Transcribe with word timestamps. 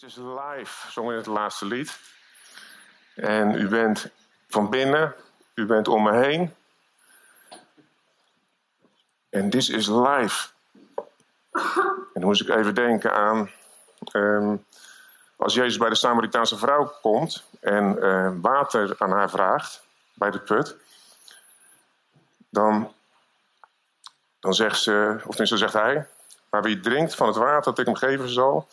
This 0.00 0.16
is 0.16 0.16
live, 0.16 0.90
zongen 0.90 1.12
in 1.12 1.18
het 1.18 1.26
laatste 1.26 1.64
lied. 1.64 1.98
En 3.14 3.54
u 3.54 3.68
bent 3.68 4.10
van 4.48 4.70
binnen, 4.70 5.14
u 5.54 5.66
bent 5.66 5.88
om 5.88 6.02
me 6.02 6.12
heen. 6.12 6.54
En 9.30 9.50
this 9.50 9.68
is 9.68 9.86
live. 9.86 10.48
En 11.52 12.14
dan 12.14 12.24
moest 12.24 12.40
ik 12.40 12.48
even 12.48 12.74
denken 12.74 13.14
aan. 13.14 13.50
ehm, 14.12 14.56
als 15.36 15.54
Jezus 15.54 15.78
bij 15.78 15.88
de 15.88 15.94
Samaritaanse 15.94 16.58
vrouw 16.58 16.92
komt 17.02 17.44
en 17.60 18.02
eh, 18.02 18.30
water 18.40 18.94
aan 18.98 19.10
haar 19.10 19.30
vraagt 19.30 19.82
bij 20.14 20.30
de 20.30 20.40
put, 20.40 20.76
dan, 22.48 22.92
dan 24.40 24.54
zegt 24.54 24.80
ze, 24.82 25.14
of 25.16 25.28
tenminste 25.28 25.56
zegt 25.56 25.72
hij, 25.72 26.06
maar 26.50 26.62
wie 26.62 26.80
drinkt 26.80 27.14
van 27.14 27.26
het 27.26 27.36
water 27.36 27.62
dat 27.62 27.78
ik 27.78 27.86
hem 27.86 27.94
geven 27.94 28.28
zal, 28.28 28.68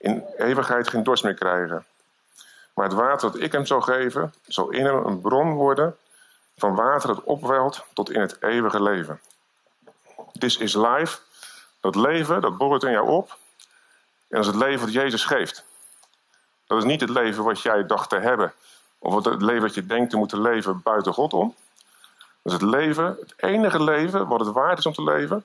in 0.00 0.24
eeuwigheid 0.36 0.88
geen 0.88 1.02
dorst 1.02 1.24
meer 1.24 1.34
krijgen. 1.34 1.86
Maar 2.74 2.84
het 2.84 2.94
water 2.94 3.32
dat 3.32 3.40
ik 3.40 3.52
hem 3.52 3.66
zal 3.66 3.80
geven, 3.80 4.34
zal 4.46 4.70
in 4.70 4.84
hem 4.84 5.04
een 5.04 5.20
bron 5.20 5.52
worden 5.52 5.96
van 6.56 6.74
water 6.74 7.08
dat 7.08 7.22
opwelt 7.22 7.84
tot 7.92 8.10
in 8.10 8.20
het 8.20 8.36
eeuwige 8.42 8.82
leven. 8.82 9.20
This 10.38 10.56
is 10.56 10.74
life. 10.74 11.18
Dat 11.80 11.94
leven, 11.94 12.40
dat 12.40 12.56
borrelt 12.56 12.84
in 12.84 12.90
jou 12.90 13.08
op. 13.08 13.30
En 13.30 13.38
dat 14.28 14.40
is 14.40 14.46
het 14.46 14.56
leven 14.56 14.80
dat 14.80 14.94
Jezus 14.94 15.24
geeft. 15.24 15.64
Dat 16.66 16.78
is 16.78 16.84
niet 16.84 17.00
het 17.00 17.10
leven 17.10 17.44
wat 17.44 17.60
jij 17.60 17.86
dacht 17.86 18.08
te 18.08 18.18
hebben. 18.18 18.52
Of 18.98 19.24
het 19.24 19.42
leven 19.42 19.62
wat 19.62 19.74
je 19.74 19.86
denkt 19.86 20.10
te 20.10 20.16
moeten 20.16 20.40
leven 20.40 20.80
buiten 20.82 21.12
God 21.12 21.32
om. 21.32 21.54
Dat 22.42 22.52
is 22.52 22.60
het 22.60 22.70
leven, 22.70 23.04
het 23.20 23.32
enige 23.36 23.82
leven 23.82 24.26
wat 24.26 24.40
het 24.40 24.52
waard 24.52 24.78
is 24.78 24.86
om 24.86 24.92
te 24.92 25.02
leven, 25.02 25.44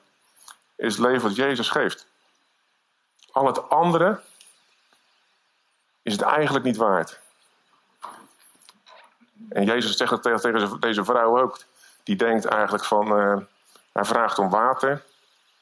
is 0.75 0.97
het 0.97 1.05
leven 1.05 1.21
wat 1.21 1.35
Jezus 1.35 1.69
geeft. 1.69 2.05
Al 3.31 3.45
het 3.45 3.69
andere 3.69 4.19
is 6.05 6.11
het 6.11 6.21
eigenlijk 6.21 6.65
niet 6.65 6.77
waard. 6.77 7.19
En 9.49 9.65
Jezus 9.65 9.97
zegt 9.97 10.11
het 10.11 10.21
tegen, 10.21 10.79
deze 10.79 11.03
vrouw 11.03 11.41
ook. 11.41 11.63
Die 12.03 12.15
denkt 12.15 12.45
eigenlijk 12.45 12.83
van, 12.83 13.19
eh, 13.19 13.37
hij 13.93 14.05
vraagt 14.05 14.39
om 14.39 14.49
water. 14.49 14.89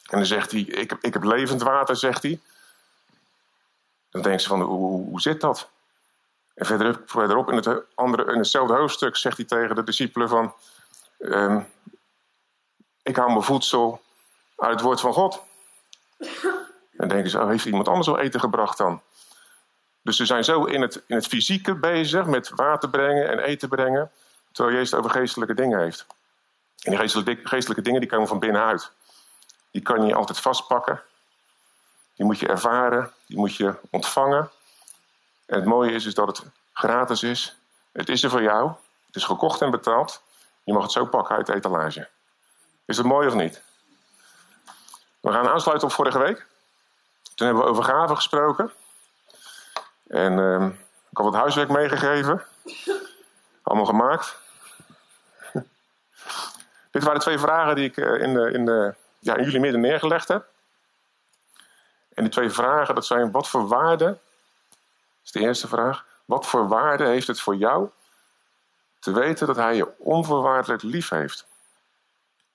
En 0.10 0.18
dan 0.18 0.26
zegt 0.26 0.52
hij, 0.52 0.62
ik 0.62 0.90
heb, 0.90 1.00
ik 1.02 1.14
heb 1.14 1.24
levend 1.24 1.62
water, 1.62 1.96
zegt 1.96 2.24
hij. 2.24 2.42
Dan 4.10 4.22
denkt 4.22 4.42
ze 4.42 4.48
van, 4.48 4.62
hoe, 4.62 5.22
zit 5.22 5.42
dat? 5.42 5.70
En 6.54 6.66
verderop, 6.66 7.10
verderop 7.10 7.50
in, 7.50 7.56
het 7.56 7.82
andere, 7.96 8.32
in 8.32 8.38
hetzelfde 8.38 8.74
hoofdstuk 8.74 9.16
zegt 9.16 9.38
hij 9.38 9.46
tegen 9.46 9.76
de 9.76 9.84
discipelen 9.84 10.30
van... 10.30 10.54
ehm, 11.20 11.62
ik 13.04 13.16
hou 13.16 13.30
mijn 13.30 13.44
voedsel 13.44 14.02
uit 14.58 14.72
het 14.72 14.82
woord 14.82 15.00
van 15.00 15.14
God. 15.14 15.44
Dan 16.92 17.08
denken 17.08 17.30
ze, 17.30 17.40
oh, 17.40 17.48
heeft 17.48 17.66
iemand 17.66 17.88
anders 17.88 18.08
al 18.08 18.20
eten 18.20 18.40
gebracht 18.40 18.78
dan? 18.78 19.02
Dus 20.04 20.18
ze 20.18 20.26
zijn 20.26 20.44
zo 20.44 20.64
in 20.64 20.82
het, 20.82 21.04
in 21.08 21.16
het 21.16 21.28
fysieke 21.28 21.76
bezig 21.76 22.26
met 22.26 22.50
water 22.50 22.90
brengen 22.90 23.30
en 23.30 23.40
eten 23.40 23.70
brengen, 23.70 24.12
terwijl 24.52 24.76
Jezus 24.76 24.92
het 24.92 25.00
over 25.00 25.12
geestelijke 25.12 25.54
dingen 25.54 25.80
heeft. 25.80 26.06
En 26.84 26.92
die 26.92 27.00
geestelijke, 27.00 27.48
geestelijke 27.48 27.84
dingen 27.84 28.00
die 28.00 28.10
komen 28.10 28.28
van 28.28 28.40
binnenuit. 28.40 28.92
Die 29.72 29.82
kan 29.82 30.00
je 30.00 30.06
niet 30.06 30.14
altijd 30.14 30.40
vastpakken. 30.40 31.02
Die 32.16 32.26
moet 32.26 32.40
je 32.40 32.48
ervaren, 32.48 33.12
die 33.26 33.38
moet 33.38 33.56
je 33.56 33.76
ontvangen. 33.90 34.50
En 35.46 35.56
het 35.56 35.66
mooie 35.66 35.92
is, 35.92 36.06
is 36.06 36.14
dat 36.14 36.28
het 36.28 36.44
gratis 36.74 37.24
is. 37.24 37.58
Het 37.92 38.10
is 38.10 38.24
er 38.24 38.30
voor 38.30 38.42
jou. 38.42 38.72
Het 39.06 39.16
is 39.16 39.24
gekocht 39.24 39.62
en 39.62 39.72
betaald. 39.72 40.22
Je 40.64 40.74
mag 40.74 40.84
het 40.84 40.92
zo 40.92 41.06
pakken 41.06 41.36
uit 41.36 41.46
de 41.46 41.54
etalage. 41.54 42.10
Is 42.86 42.96
dat 42.96 43.06
mooi 43.06 43.28
of 43.28 43.34
niet? 43.34 43.62
We 45.20 45.32
gaan 45.32 45.48
aansluiten 45.48 45.88
op 45.88 45.94
vorige 45.94 46.20
week. 46.20 46.46
Toen 47.36 47.48
hebben 47.48 47.64
we 47.64 47.70
over 47.70 47.84
gaven 47.84 48.16
gesproken. 48.16 48.72
En 50.14 50.40
ehm, 50.40 50.66
ik 51.10 51.18
had 51.18 51.26
wat 51.26 51.34
huiswerk 51.34 51.70
meegegeven. 51.70 52.44
Allemaal 53.62 53.86
gemaakt. 53.86 54.38
Dit 56.92 57.04
waren 57.04 57.20
twee 57.20 57.40
vragen 57.40 57.76
die 57.76 57.86
ik 57.86 57.98
eh, 57.98 58.22
in, 58.22 58.34
de, 58.34 58.52
in, 58.52 58.66
de, 58.66 58.94
ja, 59.20 59.36
in 59.36 59.44
jullie 59.44 59.60
midden 59.60 59.82
neergelegd 59.82 60.28
heb. 60.28 60.46
En 62.14 62.24
die 62.24 62.32
twee 62.32 62.50
vragen, 62.50 62.96
dat 62.96 63.06
zijn 63.06 63.32
wat 63.32 63.50
voor 63.50 63.68
waarde, 63.68 64.06
dat 64.06 64.18
is 65.24 65.32
de 65.32 65.40
eerste 65.40 65.68
vraag. 65.68 66.06
Wat 66.26 66.46
voor 66.46 66.68
waarde 66.68 67.06
heeft 67.06 67.28
het 67.28 67.42
voor 67.42 67.56
jou 67.56 67.90
te 69.00 69.12
weten 69.12 69.48
dat 69.48 69.56
hij 69.56 69.76
je 69.76 69.98
onvoorwaardelijk 69.98 70.82
lief 70.84 71.10
heeft? 71.10 71.46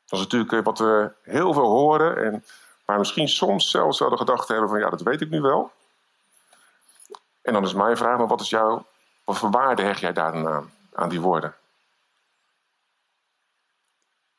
Dat 0.06 0.19
is 0.19 0.25
natuurlijk 0.25 0.53
eh, 0.53 0.62
wat 0.62 0.78
we 0.78 1.11
heel 1.22 1.53
veel 1.53 1.69
horen 1.69 2.25
en 2.25 2.44
waar 2.84 2.99
misschien 2.99 3.28
soms 3.28 3.71
zelfs 3.71 3.99
zouden 3.99 4.19
gedacht 4.19 4.49
hebben 4.49 4.69
van 4.69 4.78
ja, 4.78 4.91
dat 4.91 5.03
weet 5.03 5.21
ik 5.21 5.31
nu 5.31 5.41
wel. 5.41 5.72
En 7.48 7.54
dan 7.54 7.64
is 7.64 7.72
mijn 7.72 7.97
vraag, 7.97 8.19
maar 8.19 8.26
wat 8.26 8.41
is 8.41 8.48
jouw, 8.48 8.86
wat 9.25 9.38
voor 9.38 9.50
waarde 9.50 9.82
hecht 9.82 10.00
jij 10.00 10.12
daar 10.12 10.32
dan 10.32 10.48
aan, 10.48 10.72
aan 10.92 11.09
die 11.09 11.20
woorden? 11.20 11.54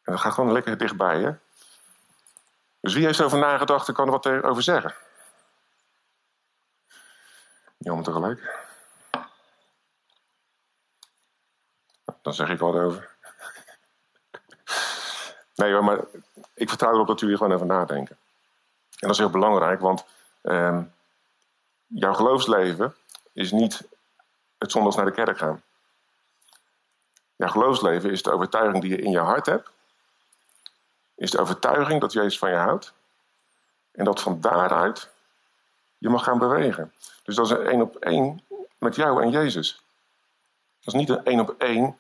En 0.02 0.12
dat 0.12 0.20
gaat 0.20 0.34
gewoon 0.34 0.52
lekker 0.52 0.78
dichtbij, 0.78 1.20
hè? 1.22 1.32
Dus 2.80 2.94
wie 2.94 3.06
heeft 3.06 3.20
erover 3.20 3.38
nagedacht 3.38 3.88
en 3.88 3.94
kan 3.94 4.06
er 4.06 4.12
wat 4.12 4.28
over 4.28 4.64
zeggen? 4.64 4.94
Allemaal 7.82 8.04
tegelijk. 8.04 8.68
Dan 12.22 12.34
zeg 12.34 12.50
ik 12.50 12.60
wat 12.60 12.76
over. 12.76 13.10
Nee 15.56 15.82
maar 15.82 16.00
ik 16.54 16.70
vertrouw 16.70 16.94
erop 16.94 17.08
dat 17.08 17.20
jullie 17.20 17.38
gewoon 17.38 17.54
even 17.54 17.68
nadenken. 17.68 18.18
En 18.84 19.08
dat 19.08 19.10
is 19.10 19.18
heel 19.18 19.30
belangrijk, 19.30 19.80
want 19.80 20.06
ehm, 20.42 20.84
jouw 21.88 22.14
geloofsleven 22.14 22.96
is 23.40 23.52
niet 23.52 23.88
het 24.58 24.72
zondags 24.72 24.96
naar 24.96 25.06
de 25.06 25.12
kerk 25.12 25.38
gaan. 25.38 25.64
Jouw 27.36 27.50
geloofsleven 27.50 28.12
is 28.12 28.24
de 28.24 28.32
overtuiging 28.32 28.82
die 28.82 28.92
je 28.92 29.02
in 29.02 29.12
je 29.12 29.20
hart 29.20 29.46
hebt. 29.46 29.70
Is 31.16 31.32
de 31.32 31.40
overtuiging 31.40 32.02
dat 32.02 32.14
Jezus 32.14 32.38
van 32.38 32.50
je 32.50 32.56
houdt. 32.56 32.94
En 33.92 34.04
dat 34.04 34.22
van 34.22 34.42
daaruit 34.42 35.10
je 35.98 36.10
mag 36.10 36.24
gaan 36.24 36.38
bewegen. 36.38 36.94
Dus 37.24 37.36
dat 37.36 37.46
is 37.46 37.52
een 37.52 37.66
één 37.66 37.82
op 37.82 37.96
één 37.96 38.42
met 38.78 38.96
jou 38.96 39.22
en 39.24 39.30
Jezus. 39.30 39.84
Dat 40.80 40.94
is 40.94 41.00
niet 41.00 41.10
een 41.10 41.26
één 41.26 41.40
op 41.40 41.56
één 41.58 41.98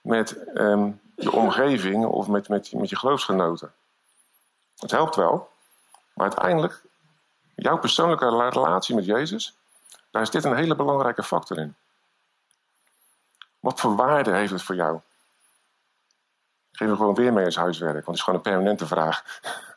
met 0.00 0.44
ehm, 0.44 0.90
je 1.16 1.32
omgeving 1.32 2.06
of 2.06 2.28
met, 2.28 2.48
met, 2.48 2.72
met 2.72 2.88
je 2.88 2.96
geloofsgenoten. 2.96 3.72
Het 4.76 4.90
helpt 4.90 5.16
wel, 5.16 5.50
maar 6.14 6.26
uiteindelijk, 6.26 6.82
jouw 7.54 7.78
persoonlijke 7.78 8.28
relatie 8.28 8.94
met 8.94 9.04
Jezus, 9.04 9.56
daar 10.12 10.22
is 10.22 10.30
dit 10.30 10.44
een 10.44 10.56
hele 10.56 10.74
belangrijke 10.74 11.22
factor 11.22 11.58
in. 11.58 11.76
Wat 13.60 13.80
voor 13.80 13.96
waarde 13.96 14.34
heeft 14.34 14.52
het 14.52 14.62
voor 14.62 14.74
jou? 14.74 15.00
Geef 16.72 16.88
hem 16.88 16.96
gewoon 16.96 17.14
weer 17.14 17.32
mee 17.32 17.44
als 17.44 17.56
huiswerk, 17.56 17.92
want 17.92 18.06
het 18.06 18.16
is 18.16 18.22
gewoon 18.22 18.38
een 18.38 18.50
permanente 18.50 18.86
vraag. 18.86 19.24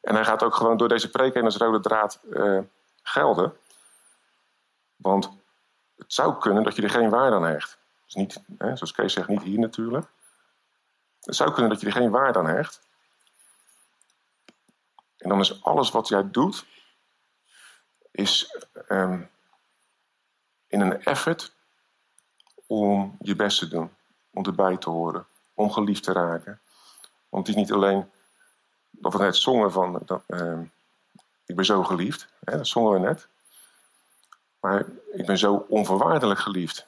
En 0.00 0.14
hij 0.14 0.24
gaat 0.24 0.42
ook 0.42 0.54
gewoon 0.54 0.76
door 0.76 0.88
deze 0.88 1.10
preek 1.10 1.36
als 1.36 1.56
rode 1.56 1.80
draad 1.80 2.20
eh, 2.32 2.58
gelden. 3.02 3.56
Want 4.96 5.30
het 5.96 6.12
zou 6.12 6.38
kunnen 6.38 6.62
dat 6.62 6.76
je 6.76 6.82
er 6.82 6.90
geen 6.90 7.10
waarde 7.10 7.36
aan 7.36 7.44
hecht. 7.44 7.78
Dus 8.04 8.14
niet, 8.14 8.42
hè, 8.58 8.76
zoals 8.76 8.92
Kees 8.92 9.12
zegt, 9.12 9.28
niet 9.28 9.42
hier 9.42 9.58
natuurlijk. 9.58 10.06
Het 11.20 11.36
zou 11.36 11.52
kunnen 11.52 11.70
dat 11.70 11.80
je 11.80 11.86
er 11.86 11.92
geen 11.92 12.10
waarde 12.10 12.38
aan 12.38 12.46
hecht. 12.46 12.80
En 15.16 15.28
dan 15.28 15.40
is 15.40 15.62
alles 15.62 15.90
wat 15.90 16.08
jij 16.08 16.30
doet, 16.30 16.66
is 18.10 18.56
ehm, 18.88 19.22
in 20.74 20.80
een 20.80 21.04
effort 21.04 21.52
om 22.66 23.16
je 23.20 23.36
best 23.36 23.58
te 23.58 23.68
doen. 23.68 23.90
Om 24.30 24.44
erbij 24.44 24.76
te 24.76 24.90
horen. 24.90 25.26
Om 25.54 25.70
geliefd 25.70 26.02
te 26.02 26.12
raken. 26.12 26.60
Want 27.28 27.46
het 27.46 27.56
is 27.56 27.62
niet 27.62 27.72
alleen 27.72 28.10
dat 28.90 29.12
we 29.12 29.18
net 29.18 29.36
zongen 29.36 29.72
van... 29.72 30.22
Ehm, 30.26 30.62
ik 31.46 31.56
ben 31.56 31.64
zo 31.64 31.82
geliefd. 31.82 32.28
Hè, 32.44 32.56
dat 32.56 32.66
zongen 32.66 32.92
we 32.92 32.98
net. 32.98 33.28
Maar 34.60 34.84
ik 35.12 35.26
ben 35.26 35.38
zo 35.38 35.66
onvoorwaardelijk 35.68 36.40
geliefd. 36.40 36.86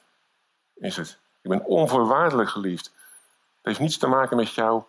Is 0.73 0.97
het. 0.97 1.17
Ik 1.41 1.49
ben 1.49 1.65
onvoorwaardelijk 1.65 2.49
geliefd. 2.49 2.85
Het 2.85 3.65
heeft 3.65 3.79
niets 3.79 3.97
te 3.97 4.07
maken 4.07 4.37
met 4.37 4.53
jou... 4.53 4.83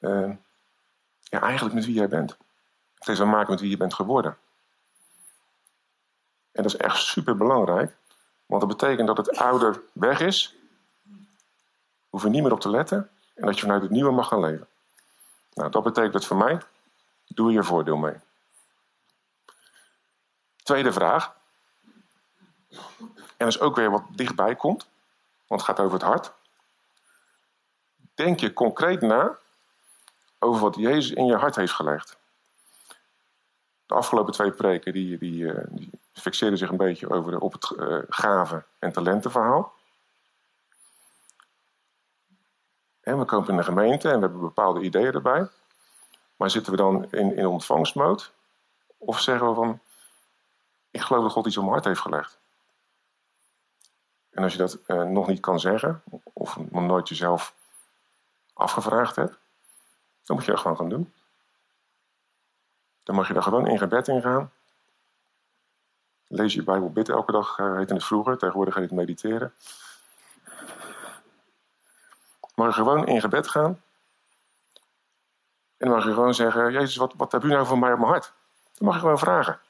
ehm, 0.00 0.34
ja, 1.20 1.40
eigenlijk 1.40 1.74
met 1.74 1.84
wie 1.84 1.94
jij 1.94 2.08
bent. 2.08 2.30
Het 2.94 3.06
heeft 3.06 3.18
te 3.18 3.24
maken 3.24 3.50
met 3.50 3.60
wie 3.60 3.70
je 3.70 3.76
bent 3.76 3.94
geworden. 3.94 4.36
En 6.52 6.62
dat 6.62 6.72
is 6.72 6.76
echt 6.76 6.96
super 6.96 7.36
belangrijk. 7.36 7.96
Want 8.46 8.60
dat 8.60 8.78
betekent 8.78 9.06
dat 9.06 9.16
het 9.16 9.36
ouder 9.36 9.82
weg 9.92 10.20
is. 10.20 10.54
Hoef 12.10 12.22
je 12.22 12.28
niet 12.28 12.42
meer 12.42 12.52
op 12.52 12.60
te 12.60 12.70
letten. 12.70 13.10
En 13.34 13.46
dat 13.46 13.54
je 13.54 13.60
vanuit 13.60 13.82
het 13.82 13.90
nieuwe 13.90 14.10
mag 14.10 14.28
gaan 14.28 14.40
leven. 14.40 14.66
Nou, 15.54 15.70
dat 15.70 15.82
betekent 15.82 16.12
dat 16.12 16.24
voor 16.24 16.36
mij. 16.36 16.60
Doe 17.26 17.52
je 17.52 17.62
voordeel 17.62 17.96
mee. 17.96 18.14
Tweede 20.62 20.92
vraag. 20.92 21.34
En 23.08 23.48
dat 23.48 23.48
is 23.48 23.60
ook 23.60 23.76
weer 23.76 23.90
wat 23.90 24.04
dichtbij 24.10 24.56
komt. 24.56 24.86
Want 25.46 25.60
het 25.60 25.70
gaat 25.70 25.80
over 25.80 25.98
het 25.98 26.08
hart. 26.08 26.32
Denk 28.14 28.40
je 28.40 28.52
concreet 28.52 29.00
na 29.00 29.38
over 30.38 30.60
wat 30.60 30.76
Jezus 30.76 31.10
in 31.10 31.26
je 31.26 31.36
hart 31.36 31.56
heeft 31.56 31.72
gelegd. 31.72 32.16
De 33.86 33.94
afgelopen 33.94 34.32
twee 34.32 34.50
preken 34.50 34.92
die, 34.92 35.18
die, 35.18 35.52
eh, 35.52 35.64
die, 35.68 35.90
fixeerde 36.20 36.56
zich 36.56 36.70
een 36.70 36.76
beetje 36.76 37.10
over, 37.10 37.38
op 37.38 37.52
het 37.52 37.70
uh, 37.76 38.02
gaven- 38.08 38.66
en 38.78 38.92
talentenverhaal. 38.92 39.72
En 43.00 43.18
we 43.18 43.24
komen 43.24 43.48
in 43.48 43.56
de 43.56 43.62
gemeente 43.62 44.08
en 44.08 44.14
we 44.14 44.20
hebben 44.20 44.40
bepaalde 44.40 44.80
ideeën 44.80 45.12
erbij. 45.12 45.48
Maar 46.36 46.50
zitten 46.50 46.72
we 46.72 46.78
dan 46.78 47.10
in, 47.10 47.36
in 47.36 47.46
ontvangstmoot? 47.46 48.32
Of 48.98 49.20
zeggen 49.20 49.48
we 49.48 49.54
van, 49.54 49.80
ik 50.90 51.00
geloof 51.00 51.22
dat 51.22 51.32
God 51.32 51.46
iets 51.46 51.56
op 51.56 51.62
mijn 51.62 51.74
hart 51.74 51.86
heeft 51.86 52.00
gelegd. 52.00 52.38
En 54.30 54.42
als 54.42 54.52
je 54.52 54.58
dat 54.58 54.78
uh, 54.86 55.02
nog 55.02 55.26
niet 55.26 55.40
kan 55.40 55.60
zeggen, 55.60 56.02
of 56.32 56.56
nog 56.56 56.82
nooit 56.82 57.08
jezelf 57.08 57.54
afgevraagd 58.52 59.16
hebt, 59.16 59.38
dan 60.24 60.36
moet 60.36 60.44
je 60.44 60.50
dat 60.50 60.60
gewoon 60.60 60.76
gaan 60.76 60.88
doen. 60.88 61.12
Dan 63.02 63.14
mag 63.14 63.28
je 63.28 63.34
daar 63.34 63.42
gewoon 63.42 63.66
in 63.66 63.78
gebed 63.78 64.08
in 64.08 64.22
gaan. 64.22 64.52
Lees 66.32 66.54
je 66.54 66.62
Bijbel, 66.62 66.90
bid 66.90 67.08
elke 67.08 67.32
dag, 67.32 67.58
uh, 67.58 67.76
heette 67.76 67.94
het 67.94 68.04
vroeger, 68.04 68.38
tegenwoordig 68.38 68.74
heet 68.74 68.84
het 68.84 68.92
mediteren. 68.92 69.52
Je 72.54 72.72
gewoon 72.72 73.06
in 73.06 73.20
gebed 73.20 73.48
gaan. 73.48 73.82
En 75.76 75.88
dan 75.88 75.90
mag 75.90 76.04
je 76.04 76.12
gewoon 76.12 76.34
zeggen, 76.34 76.72
Jezus, 76.72 76.96
wat, 76.96 77.14
wat 77.16 77.32
heb 77.32 77.44
u 77.44 77.48
nou 77.48 77.66
voor 77.66 77.78
mij 77.78 77.92
op 77.92 77.98
mijn 77.98 78.10
hart? 78.10 78.32
Dat 78.72 78.80
mag 78.80 78.94
je 78.94 79.00
gewoon 79.00 79.18
vragen. 79.18 79.60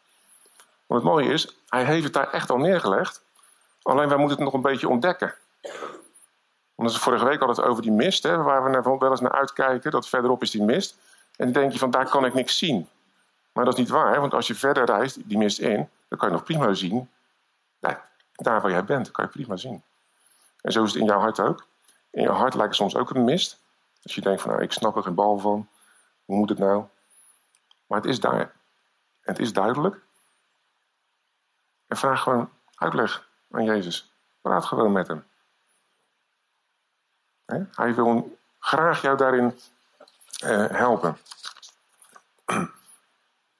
Want 0.86 1.02
het 1.02 1.12
mooie 1.12 1.32
is, 1.32 1.56
hij 1.68 1.84
heeft 1.84 2.04
het 2.04 2.12
daar 2.12 2.30
echt 2.30 2.50
al 2.50 2.58
neergelegd. 2.58 3.24
Alleen 3.82 4.08
wij 4.08 4.18
moeten 4.18 4.36
het 4.36 4.44
nog 4.44 4.54
een 4.54 4.70
beetje 4.70 4.88
ontdekken. 4.88 5.34
Want 6.74 6.98
vorige 6.98 7.24
week 7.24 7.38
hadden 7.38 7.56
het 7.56 7.66
over 7.66 7.82
die 7.82 7.92
mist, 7.92 8.22
hè, 8.22 8.36
waar 8.36 8.64
we 8.64 8.96
wel 8.98 9.10
eens 9.10 9.20
naar 9.20 9.32
uitkijken. 9.32 9.90
Dat 9.90 10.08
verderop 10.08 10.42
is 10.42 10.50
die 10.50 10.62
mist. 10.62 10.96
En 11.36 11.44
dan 11.44 11.62
denk 11.62 11.72
je 11.72 11.78
van, 11.78 11.90
daar 11.90 12.08
kan 12.08 12.24
ik 12.24 12.34
niks 12.34 12.58
zien. 12.58 12.88
Maar 13.52 13.64
dat 13.64 13.72
is 13.72 13.78
niet 13.78 13.88
waar, 13.88 14.20
want 14.20 14.34
als 14.34 14.46
je 14.46 14.54
verder 14.54 14.84
reist, 14.84 15.28
die 15.28 15.38
mist 15.38 15.58
in, 15.58 15.88
dan 16.12 16.20
kan 16.20 16.30
je 16.30 16.34
nog 16.34 16.44
prima 16.44 16.74
zien. 16.74 17.10
daar 18.32 18.60
waar 18.60 18.70
jij 18.70 18.84
bent, 18.84 19.10
kan 19.10 19.24
je 19.24 19.30
prima 19.30 19.56
zien. 19.56 19.82
En 20.60 20.72
zo 20.72 20.82
is 20.82 20.92
het 20.92 21.00
in 21.00 21.06
jouw 21.06 21.20
hart 21.20 21.40
ook. 21.40 21.66
In 22.10 22.22
jouw 22.22 22.34
hart 22.34 22.54
lijkt 22.54 22.74
soms 22.74 22.96
ook 22.96 23.10
een 23.10 23.24
mist. 23.24 23.60
Als 24.02 24.14
je 24.14 24.20
denkt 24.20 24.42
van, 24.42 24.50
nou, 24.50 24.62
ik 24.62 24.72
snap 24.72 24.96
er 24.96 25.02
geen 25.02 25.14
bal 25.14 25.38
van. 25.38 25.68
Hoe 26.24 26.36
moet 26.36 26.48
het 26.48 26.58
nou? 26.58 26.84
Maar 27.86 28.00
het 28.00 28.10
is 28.10 28.20
daar. 28.20 28.40
En 28.40 29.32
het 29.32 29.38
is 29.38 29.52
duidelijk. 29.52 30.00
En 31.86 31.96
vraag 31.96 32.22
gewoon 32.22 32.50
uitleg 32.74 33.28
aan 33.50 33.64
Jezus. 33.64 34.12
Praat 34.40 34.64
gewoon 34.64 34.92
met 34.92 35.08
hem. 35.08 35.24
Hij 37.72 37.94
wil 37.94 38.38
graag 38.58 39.02
jou 39.02 39.16
daarin 39.16 39.60
uh, 40.44 40.66
helpen. 40.66 41.18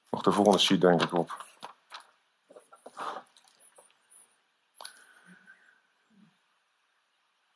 Nog 0.09 0.21
de 0.21 0.31
volgende 0.31 0.59
sheet 0.59 0.81
denk 0.81 1.01
ik 1.01 1.13
op. 1.13 1.52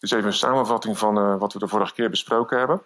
Is 0.07 0.13
even 0.13 0.27
een 0.27 0.33
samenvatting 0.33 0.97
van 0.97 1.17
uh, 1.17 1.39
wat 1.39 1.53
we 1.53 1.59
de 1.59 1.67
vorige 1.67 1.93
keer 1.93 2.09
besproken 2.09 2.57
hebben. 2.57 2.81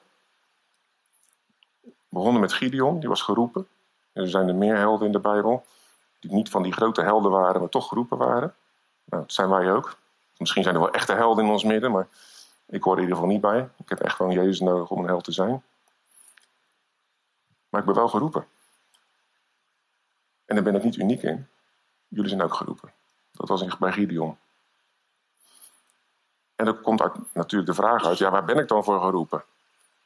We 1.81 1.91
begonnen 2.09 2.41
met 2.41 2.53
Gideon, 2.53 2.99
die 2.99 3.09
was 3.09 3.21
geroepen. 3.21 3.67
Er 4.13 4.29
zijn 4.29 4.47
er 4.47 4.55
meer 4.55 4.77
helden 4.77 5.05
in 5.05 5.11
de 5.11 5.19
Bijbel, 5.19 5.65
die 6.19 6.31
niet 6.31 6.49
van 6.49 6.63
die 6.63 6.73
grote 6.73 7.01
helden 7.01 7.31
waren, 7.31 7.61
maar 7.61 7.69
toch 7.69 7.87
geroepen 7.87 8.17
waren. 8.17 8.55
Nou, 9.03 9.21
dat 9.21 9.33
zijn 9.33 9.49
wij 9.49 9.71
ook. 9.71 9.97
Misschien 10.37 10.63
zijn 10.63 10.75
er 10.75 10.81
wel 10.81 10.91
echte 10.91 11.13
helden 11.13 11.45
in 11.45 11.51
ons 11.51 11.63
midden, 11.63 11.91
maar 11.91 12.07
ik 12.65 12.83
hoor 12.83 12.93
er 12.93 12.97
in 12.99 13.03
ieder 13.03 13.17
geval 13.17 13.31
niet 13.31 13.41
bij. 13.41 13.69
Ik 13.77 13.89
heb 13.89 13.99
echt 13.99 14.15
gewoon 14.15 14.33
Jezus 14.33 14.59
nodig 14.59 14.89
om 14.89 14.99
een 14.99 15.07
held 15.07 15.23
te 15.23 15.31
zijn. 15.31 15.63
Maar 17.69 17.79
ik 17.79 17.85
ben 17.85 17.95
wel 17.95 18.09
geroepen. 18.09 18.45
En 20.45 20.55
daar 20.55 20.63
ben 20.63 20.75
ik 20.75 20.83
niet 20.83 20.95
uniek 20.95 21.23
in. 21.23 21.47
Jullie 22.07 22.29
zijn 22.29 22.41
ook 22.41 22.53
geroepen. 22.53 22.91
Dat 23.31 23.49
was 23.49 23.77
bij 23.77 23.91
Gideon. 23.91 24.37
En 26.61 26.67
er 26.67 26.73
komt 26.73 27.33
natuurlijk 27.33 27.69
de 27.69 27.81
vraag 27.81 28.05
uit, 28.05 28.17
ja, 28.17 28.29
waar 28.29 28.45
ben 28.45 28.57
ik 28.57 28.67
dan 28.67 28.83
voor 28.83 29.01
geroepen? 29.01 29.43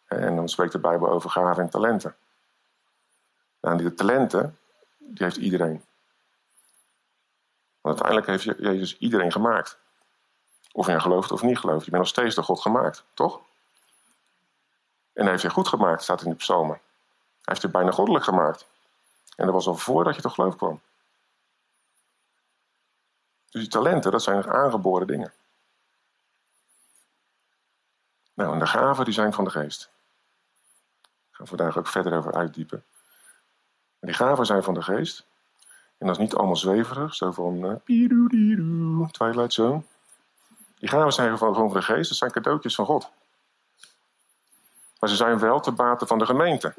En 0.06 0.36
dan 0.36 0.50
spreekt 0.50 0.72
de 0.72 0.80
Bijbel 0.80 1.10
over 1.10 1.30
gaven 1.30 1.64
en 1.64 1.70
talenten. 1.70 2.16
Nou, 3.62 3.78
die 3.78 3.94
talenten, 3.94 4.58
die 4.98 5.24
heeft 5.24 5.38
iedereen. 5.38 5.86
Want 7.82 8.02
uiteindelijk 8.02 8.28
heeft 8.28 8.60
Jezus 8.60 8.98
iedereen 8.98 9.32
gemaakt. 9.32 9.78
Of 10.72 10.88
je 10.88 11.00
gelooft 11.00 11.32
of 11.32 11.42
niet 11.42 11.60
gelooft. 11.60 11.86
Je 11.86 11.92
bent 11.92 12.04
nog 12.04 12.12
steeds 12.12 12.36
door 12.36 12.44
God 12.44 12.62
gemaakt, 12.62 13.04
toch? 13.14 13.40
En 15.14 15.22
hij 15.22 15.30
heeft 15.30 15.42
je 15.42 15.50
goed 15.50 15.68
gemaakt, 15.68 16.04
staat 16.04 16.22
in 16.22 16.30
de 16.30 16.36
psalmen. 16.36 16.76
Hij 16.76 17.42
heeft 17.42 17.62
je 17.62 17.70
bijna 17.70 17.92
goddelijk 17.92 18.26
gemaakt. 18.26 18.68
En 19.36 19.46
dat 19.46 19.54
was 19.54 19.68
al 19.68 19.76
voordat 19.76 20.16
je 20.16 20.22
tot 20.22 20.34
geloof 20.34 20.56
kwam. 20.56 20.82
Dus 23.50 23.62
die 23.62 23.72
talenten, 23.72 24.12
dat 24.12 24.24
zijn 24.24 24.48
aangeboren 24.48 25.08
dingen. 25.08 25.34
Nou, 28.36 28.54
en 28.54 28.60
de 28.60 28.68
gaven, 28.68 29.06
die 29.06 29.14
zijn 29.14 29.34
van 29.34 29.44
de 29.44 29.50
geest. 29.50 29.90
Daar 31.02 31.12
gaan 31.32 31.46
we 31.46 31.56
vandaag 31.58 31.78
ook 31.78 31.88
verder 31.88 32.18
over 32.18 32.34
uitdiepen. 32.34 32.84
En 34.00 34.08
die 34.08 34.14
gaven 34.14 34.46
zijn 34.46 34.64
van 34.64 34.74
de 34.74 34.82
geest. 34.82 35.26
En 35.98 36.08
dat 36.08 36.16
is 36.16 36.22
niet 36.22 36.36
allemaal 36.36 36.56
zweverig, 36.56 37.16
zo 37.16 37.32
van 37.32 37.80
uh, 37.86 39.08
Twilight 39.12 39.54
Zone. 39.54 39.82
Die 40.80 40.90
gaven 40.90 41.14
zijn 41.14 41.38
gewoon 41.38 41.54
van 41.56 41.74
de 41.74 41.82
geest, 41.82 42.10
dat 42.10 42.18
zijn 42.18 42.32
cadeautjes 42.32 42.76
van 42.76 42.86
God. 42.86 43.12
Maar 45.00 45.10
ze 45.10 45.16
zijn 45.16 45.40
wel 45.40 45.60
te 45.60 45.72
baten 45.72 46.08
van 46.08 46.20
de 46.20 46.26
gemeente. 46.26 46.74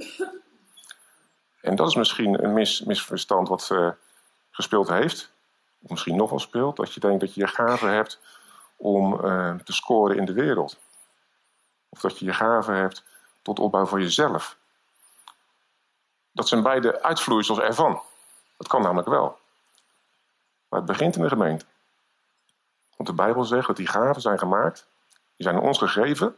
En 1.61 1.77
dat 1.77 1.89
is 1.89 1.95
misschien 1.95 2.45
een 2.45 2.53
mis, 2.53 2.83
misverstand 2.83 3.49
wat 3.49 3.69
uh, 3.73 3.91
gespeeld 4.51 4.89
heeft. 4.89 5.31
Of 5.83 5.91
misschien 5.91 6.17
nog 6.17 6.31
wel 6.31 6.39
speelt. 6.39 6.77
Dat 6.77 6.93
je 6.93 7.01
denkt 7.01 7.21
dat 7.21 7.35
je 7.35 7.41
je 7.41 7.47
gaven 7.47 7.93
hebt 7.93 8.21
om 8.77 9.25
uh, 9.25 9.55
te 9.55 9.73
scoren 9.73 10.17
in 10.17 10.25
de 10.25 10.33
wereld. 10.33 10.79
Of 11.97 12.03
dat 12.03 12.19
je 12.19 12.25
je 12.25 12.33
gaven 12.33 12.75
hebt 12.75 13.05
tot 13.43 13.59
opbouw 13.59 13.87
voor 13.87 14.01
jezelf. 14.01 14.57
Dat 16.33 16.49
zijn 16.49 16.63
beide 16.63 17.03
uitvloeisels 17.03 17.59
ervan. 17.59 18.03
Dat 18.57 18.69
kan 18.69 18.83
namelijk 18.83 19.09
wel. 19.09 19.39
Maar 20.69 20.79
het 20.81 20.89
begint 20.89 21.17
in 21.17 21.23
de 21.23 21.29
gemeente. 21.29 21.65
Want 22.97 23.09
de 23.09 23.15
Bijbel 23.15 23.45
zegt 23.45 23.67
dat 23.67 23.77
die 23.77 23.87
gaven 23.87 24.21
zijn 24.21 24.39
gemaakt, 24.39 24.87
die 25.37 25.47
zijn 25.47 25.59
ons 25.59 25.79
gegeven, 25.79 26.37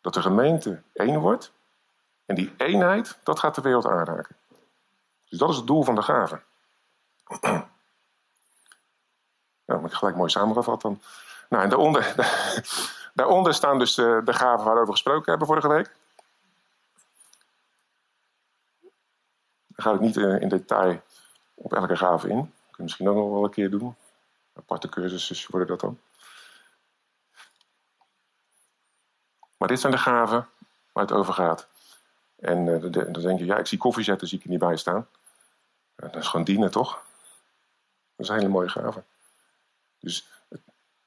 dat 0.00 0.14
de 0.14 0.22
gemeente 0.22 0.82
één 0.92 1.18
wordt. 1.18 1.52
En 2.26 2.34
die 2.34 2.54
eenheid, 2.56 3.18
dat 3.22 3.38
gaat 3.38 3.54
de 3.54 3.60
wereld 3.60 3.86
aanraken. 3.86 4.36
Dus 5.28 5.38
dat 5.38 5.50
is 5.50 5.56
het 5.56 5.66
doel 5.66 5.82
van 5.82 5.94
de 5.94 6.02
gaven. 6.02 6.42
Nou, 9.64 9.84
ik 9.84 9.92
gelijk 9.92 10.16
mooi 10.16 10.30
samengevat 10.30 10.80
dan. 10.80 11.02
Nou, 11.48 11.62
en 11.62 11.68
daaronder, 11.68 12.14
daaronder 13.12 13.54
staan 13.54 13.78
dus 13.78 13.94
de, 13.94 14.20
de 14.24 14.32
gaven 14.32 14.64
waarover 14.64 14.86
we 14.86 14.92
gesproken 14.92 15.30
hebben 15.30 15.46
vorige 15.48 15.68
week. 15.68 15.90
Daar 19.66 19.86
ga 19.86 19.92
ik 19.92 20.00
niet 20.00 20.16
in, 20.16 20.40
in 20.40 20.48
detail 20.48 21.02
op 21.54 21.72
elke 21.72 21.96
gave 21.96 22.28
in. 22.28 22.36
Dat 22.36 22.46
kun 22.46 22.74
je 22.76 22.82
misschien 22.82 23.08
ook 23.08 23.16
nog 23.16 23.30
wel 23.30 23.44
een 23.44 23.50
keer 23.50 23.70
doen. 23.70 23.96
Aparte 24.54 24.88
cursussen 24.88 25.50
worden 25.50 25.68
dat 25.68 25.80
dan. 25.80 26.00
Maar 29.56 29.68
dit 29.68 29.80
zijn 29.80 29.92
de 29.92 29.98
gaven 29.98 30.48
waar 30.92 31.04
het 31.04 31.12
over 31.12 31.34
gaat. 31.34 31.68
En 32.36 32.66
uh, 32.66 32.92
dan 32.92 33.12
denk 33.12 33.38
je, 33.38 33.44
ja, 33.44 33.58
ik 33.58 33.66
zie 33.66 33.78
koffiezetten, 33.78 34.28
zie 34.28 34.38
ik 34.38 34.44
er 34.44 34.50
niet 34.50 34.58
bij 34.58 34.76
staan. 34.76 35.08
Dat 35.94 36.16
is 36.16 36.28
gewoon 36.28 36.44
dienen, 36.44 36.70
toch? 36.70 37.02
Dat 38.16 38.26
is 38.26 38.28
hele 38.28 38.48
mooie 38.48 38.68
gave. 38.68 39.02
Dus 39.98 40.28
het, 40.48 40.60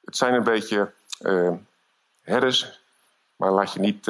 het 0.04 0.18
zijn 0.18 0.34
een 0.34 0.44
beetje 0.44 0.94
uh, 1.22 1.54
herders, 2.26 2.82
maar 3.36 3.52
laat 3.52 3.74
je 3.74 3.80
niet 3.80 4.08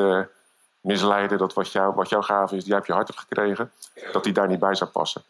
misleiden 0.85 1.37
dat 1.37 1.53
wat, 1.53 1.71
jou, 1.71 1.95
wat 1.95 2.09
jouw 2.09 2.21
gave 2.21 2.55
is, 2.55 2.63
die 2.63 2.73
heb 2.73 2.85
je 2.85 2.93
hart 2.93 3.07
hebt 3.07 3.19
gekregen, 3.19 3.71
dat 4.11 4.23
die 4.23 4.33
daar 4.33 4.47
niet 4.47 4.59
bij 4.59 4.75
zou 4.75 4.89
passen. 4.89 5.23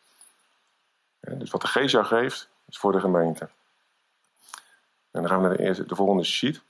dus 1.19 1.51
wat 1.51 1.61
de 1.61 1.67
geest 1.67 1.91
jou 1.91 2.05
geeft, 2.05 2.49
is 2.67 2.77
voor 2.77 2.91
de 2.91 2.99
gemeente. 2.99 3.49
En 5.11 5.21
dan 5.21 5.27
gaan 5.27 5.41
we 5.41 5.47
naar 5.47 5.57
de, 5.57 5.63
eerste, 5.63 5.85
de 5.85 5.95
volgende 5.95 6.23
sheet. 6.23 6.61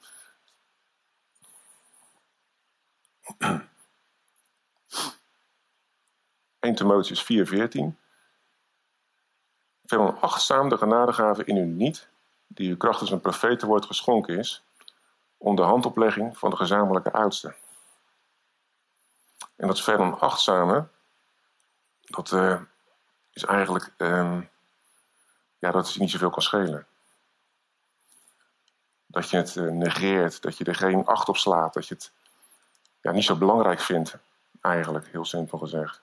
Timotheus 6.76 7.24
4:14. 7.24 7.28
Veel 9.86 10.18
achtzaam 10.20 10.70
de 10.70 10.78
genadegave 10.78 11.44
in 11.46 11.58
u 11.58 11.66
niet, 11.66 12.08
die 12.48 12.70
u 12.70 12.78
krachtens 12.78 13.12
een 13.12 13.22
profetenwoord 13.22 13.86
geschonken 13.86 14.38
is, 14.38 14.64
om 15.38 15.56
de 15.56 15.62
handoplegging 15.62 16.38
van 16.38 16.50
de 16.50 16.56
gezamenlijke 16.56 17.12
oudsten. 17.12 17.56
En 19.56 19.68
dat 19.68 19.82
verder 19.82 20.20
achtzame, 20.20 20.88
dat 22.02 22.32
uh, 22.32 22.62
is 23.34 23.44
eigenlijk, 23.44 23.94
uh, 23.98 24.42
ja, 25.60 25.72
dat 25.72 25.88
is 25.88 25.98
niet 25.98 26.12
zoveel 26.12 26.30
kan 26.30 26.42
schelen. 26.42 26.88
Dat 29.06 29.30
je 29.30 29.38
het 29.38 29.56
uh, 29.56 29.72
negeert, 29.72 30.42
dat 30.42 30.58
je 30.58 30.64
er 30.64 30.76
geen 30.76 31.06
acht 31.06 31.30
op 31.30 31.38
slaat, 31.38 31.74
dat 31.74 31.88
je 31.88 31.94
het 31.94 32.12
ja, 33.02 33.12
niet 33.12 33.24
zo 33.24 33.36
belangrijk 33.36 33.80
vindt, 33.80 34.18
eigenlijk, 34.62 35.08
heel 35.08 35.26
simpel 35.26 35.58
gezegd. 35.58 36.02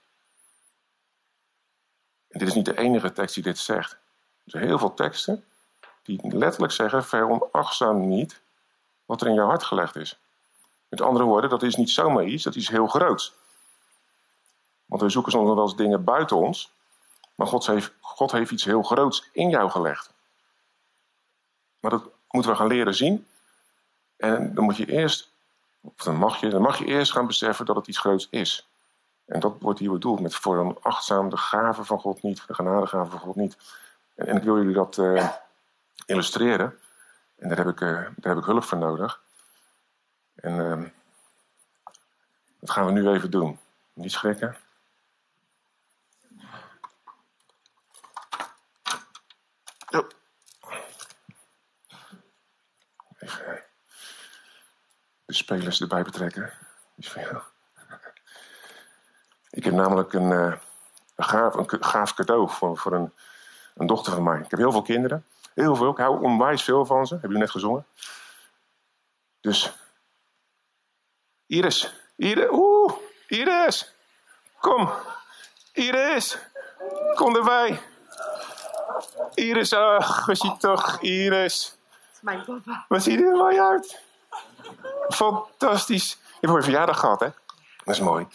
En 2.28 2.38
dit 2.38 2.48
is 2.48 2.54
niet 2.54 2.64
de 2.64 2.78
enige 2.78 3.12
tekst 3.12 3.34
die 3.34 3.44
dit 3.44 3.58
zegt. 3.58 3.92
Er 4.44 4.50
zijn 4.50 4.64
heel 4.64 4.78
veel 4.78 4.94
teksten 4.94 5.44
die 6.02 6.36
letterlijk 6.36 6.72
zeggen: 6.72 7.04
veronachtzaam 7.04 8.08
niet 8.08 8.40
wat 9.04 9.20
er 9.20 9.26
in 9.26 9.34
jouw 9.34 9.46
hart 9.46 9.62
gelegd 9.62 9.96
is. 9.96 10.18
Met 10.88 11.00
andere 11.00 11.24
woorden, 11.24 11.50
dat 11.50 11.62
is 11.62 11.76
niet 11.76 11.90
zomaar 11.90 12.24
iets, 12.24 12.44
dat 12.44 12.54
is 12.54 12.68
heel 12.68 12.86
groots. 12.86 13.34
Want 14.86 15.02
we 15.02 15.08
zoeken 15.08 15.32
soms 15.32 15.54
wel 15.54 15.62
eens 15.62 15.76
dingen 15.76 16.04
buiten 16.04 16.36
ons, 16.36 16.72
maar 17.34 17.46
God 17.46 17.66
heeft, 17.66 17.92
God 18.00 18.32
heeft 18.32 18.50
iets 18.50 18.64
heel 18.64 18.82
groots 18.82 19.28
in 19.32 19.48
jou 19.48 19.70
gelegd. 19.70 20.12
Maar 21.80 21.90
dat 21.90 22.08
moeten 22.30 22.50
we 22.50 22.56
gaan 22.56 22.66
leren 22.66 22.94
zien. 22.94 23.26
En 24.16 24.54
dan 24.54 24.64
moet 24.64 24.76
je 24.76 24.86
eerst, 24.86 25.32
of 25.80 26.04
dan 26.04 26.16
mag 26.16 26.40
je, 26.40 26.48
dan 26.48 26.62
mag 26.62 26.78
je 26.78 26.84
eerst 26.84 27.12
gaan 27.12 27.26
beseffen 27.26 27.66
dat 27.66 27.76
het 27.76 27.86
iets 27.86 27.98
groots 27.98 28.28
is. 28.30 28.68
En 29.24 29.40
dat 29.40 29.54
wordt 29.60 29.78
hier 29.78 29.90
bedoeld 29.90 30.20
met 30.20 30.34
voor 30.34 30.58
een 30.58 30.76
achtzaam 30.80 31.28
de 31.28 31.36
gave 31.36 31.84
van 31.84 32.00
God 32.00 32.22
niet, 32.22 32.46
de 32.46 32.54
genadegave 32.54 33.10
van 33.10 33.20
God 33.20 33.36
niet. 33.36 33.56
En, 34.14 34.26
en 34.26 34.36
ik 34.36 34.42
wil 34.42 34.56
jullie 34.56 34.74
dat 34.74 34.96
uh, 34.96 35.28
illustreren. 36.06 36.78
En 37.42 37.48
daar 37.48 37.56
heb 37.56 37.68
ik, 37.68 37.80
uh, 37.80 37.88
daar 37.90 38.34
heb 38.34 38.36
ik 38.36 38.44
hulp 38.44 38.64
voor 38.64 38.78
nodig. 38.78 39.22
En 40.34 40.94
dat 42.60 42.70
gaan 42.70 42.86
we 42.86 42.92
nu 42.92 43.08
even 43.08 43.30
doen. 43.30 43.58
Niet 43.92 44.12
schrikken. 44.12 44.56
Even 53.18 53.62
de 55.24 55.34
spelers 55.34 55.80
erbij 55.80 56.02
betrekken. 56.02 56.52
Ik 59.50 59.64
heb 59.64 59.74
namelijk 59.74 60.12
een, 60.12 60.30
uh, 60.30 60.54
een, 61.16 61.24
gaaf, 61.24 61.54
een 61.54 61.84
gaaf 61.84 62.14
cadeau 62.14 62.50
voor, 62.50 62.78
voor 62.78 62.92
een, 62.92 63.12
een 63.74 63.86
dochter 63.86 64.12
van 64.12 64.22
mij. 64.22 64.40
Ik 64.40 64.50
heb 64.50 64.58
heel 64.58 64.72
veel 64.72 64.82
kinderen. 64.82 65.26
Heel 65.54 65.76
veel. 65.76 65.90
Ik 65.90 65.96
hou 65.96 66.22
onwijs 66.22 66.62
veel 66.62 66.86
van 66.86 67.06
ze. 67.06 67.18
Heb 67.20 67.30
je 67.30 67.38
net 67.38 67.50
gezongen? 67.50 67.86
Dus. 69.40 69.72
Iris. 71.46 71.92
Iris. 72.16 72.48
Oeh. 72.50 72.92
Iris. 73.26 73.94
Kom. 74.60 74.90
Iris. 75.72 76.38
Kom 77.14 77.36
erbij. 77.36 77.80
Iris. 79.34 79.72
Ach, 79.72 80.28
zien 80.32 80.58
toch. 80.58 81.00
Iris. 81.00 81.76
Mijn 82.20 82.44
papa. 82.44 82.84
Wat 82.88 83.02
ziet 83.02 83.20
er 83.20 83.36
mooi 83.36 83.60
uit. 83.60 84.00
Fantastisch. 85.08 86.10
Je 86.10 86.28
hebt 86.30 86.46
voor 86.46 86.56
je 86.56 86.62
verjaardag 86.62 86.98
gehad, 86.98 87.20
hè? 87.20 87.28
Dat 87.84 87.94
is 87.94 88.00
mooi. 88.00 88.26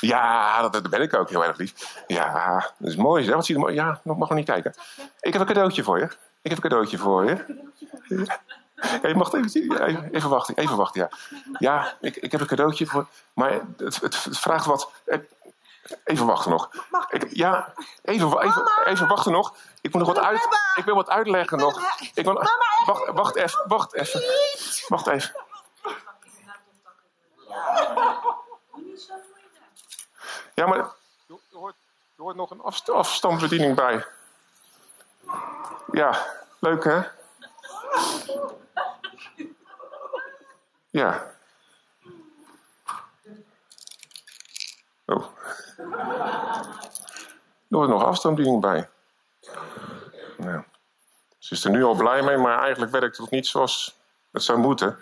Ja, 0.00 0.60
dat, 0.62 0.72
dat 0.72 0.90
ben 0.90 1.02
ik 1.02 1.14
ook 1.14 1.30
heel 1.30 1.44
erg 1.44 1.56
lief. 1.56 2.02
Ja, 2.06 2.58
dat 2.78 2.88
is 2.88 2.96
mooi. 2.96 3.24
Zeg. 3.24 3.34
Wat 3.34 3.46
zie 3.46 3.54
je 3.54 3.60
er 3.60 3.66
mooi? 3.66 3.80
Ja, 3.80 4.00
nog 4.02 4.16
mag 4.16 4.28
nog 4.28 4.38
niet 4.38 4.46
kijken. 4.46 4.74
Ik 5.20 5.32
heb 5.32 5.40
een 5.40 5.46
cadeautje 5.46 5.82
voor 5.82 5.98
je. 5.98 6.08
Ik 6.46 6.52
heb 6.52 6.64
een 6.64 6.70
cadeautje 6.70 6.98
voor 6.98 7.24
je. 7.24 7.44
Ja, 9.02 9.08
je 9.08 9.14
mag 9.14 9.32
even, 9.32 9.84
even, 9.86 10.08
even 10.12 10.30
wachten, 10.30 10.56
even 10.56 10.76
wachten, 10.76 11.00
ja. 11.00 11.08
Ja, 11.58 11.96
ik, 12.00 12.16
ik 12.16 12.32
heb 12.32 12.40
een 12.40 12.46
cadeautje 12.46 12.86
voor. 12.86 13.06
Maar 13.32 13.60
het, 13.76 14.00
het, 14.00 14.16
vraagt 14.16 14.66
wat. 14.66 14.90
Even 16.04 16.26
wachten 16.26 16.50
nog. 16.50 16.70
Ik, 17.10 17.34
ja, 17.34 17.72
even, 18.02 18.40
even, 18.40 18.70
even 18.84 19.08
wachten 19.08 19.32
nog. 19.32 19.54
Ik 19.80 19.92
moet 19.92 20.06
nog 20.06 20.14
wat 20.14 20.24
uit. 20.24 20.48
Ik 20.74 20.84
wil 20.84 20.94
wat 20.94 21.08
uitleggen 21.08 21.58
nog. 21.58 21.80
Ik 22.14 22.24
wil, 22.24 22.46
wacht, 22.84 23.10
wacht 23.12 23.34
even, 23.36 23.64
wacht 23.68 23.94
even. 23.94 24.22
Wacht 24.88 25.06
even. 25.06 25.34
Ja, 30.54 30.66
maar 30.66 30.78
er 30.78 30.90
hoort, 31.52 31.74
er 32.16 32.22
hoort 32.22 32.36
nog 32.36 32.50
een 32.50 32.60
afst 32.60 32.90
afstandsbediening 32.90 33.74
bij. 33.74 34.06
Ja, 35.92 36.26
leuk 36.58 36.84
hè? 36.84 37.02
Ja. 40.90 41.34
Oh. 45.06 45.24
Er 47.68 47.88
nog 47.88 48.04
afstandsbediening 48.04 48.62
bij. 48.62 48.88
Nou. 50.36 50.62
Ze 51.38 51.54
is 51.54 51.64
er 51.64 51.70
nu 51.70 51.84
al 51.84 51.94
blij 51.94 52.22
mee, 52.22 52.36
maar 52.36 52.58
eigenlijk 52.58 52.92
werkt 52.92 53.16
het 53.16 53.30
niet 53.30 53.46
zoals 53.46 53.98
het 54.32 54.42
zou 54.42 54.58
moeten. 54.58 54.98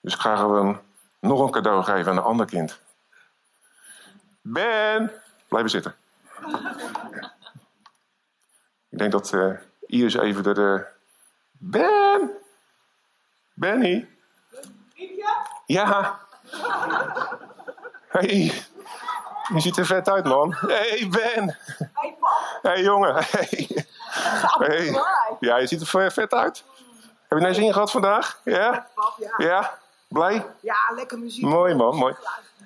Dus 0.00 0.14
ik 0.14 0.20
ga 0.20 0.36
gewoon 0.36 0.80
nog 1.20 1.40
een 1.40 1.50
cadeau 1.50 1.82
geven 1.82 2.10
aan 2.10 2.16
een 2.16 2.22
ander 2.22 2.46
kind. 2.46 2.80
Ben, 4.40 5.12
blijven 5.48 5.70
zitten. 5.70 5.96
Ik 8.88 8.98
denk 8.98 9.12
dat 9.12 9.32
uh, 9.32 9.58
Iris 9.88 10.14
even 10.14 10.42
de. 10.42 10.60
Uh... 10.60 10.80
Ben! 11.58 12.30
Benny! 13.54 14.08
Ja! 15.66 16.18
Hey, 18.08 18.52
je 19.54 19.60
ziet 19.60 19.76
er 19.76 19.86
vet 19.86 20.08
uit, 20.08 20.24
man. 20.24 20.54
Hey, 20.54 21.08
Ben! 21.10 21.56
Hey, 22.62 22.82
jongen. 22.82 23.14
Hey. 23.14 23.68
hey. 24.58 25.02
Ja, 25.40 25.56
je 25.56 25.66
ziet 25.66 25.80
er 25.80 26.12
vet 26.12 26.32
uit. 26.32 26.64
Heb 27.28 27.38
je 27.38 27.44
naar 27.44 27.54
zin 27.54 27.72
gehad 27.72 27.90
vandaag? 27.90 28.40
Ja? 28.44 28.86
Ja? 29.36 29.78
Blij? 30.08 30.46
Ja, 30.60 30.76
lekker 30.94 31.18
muziek. 31.18 31.44
Mooi, 31.44 31.74
man. 31.74 31.96
Mooi. 31.96 32.14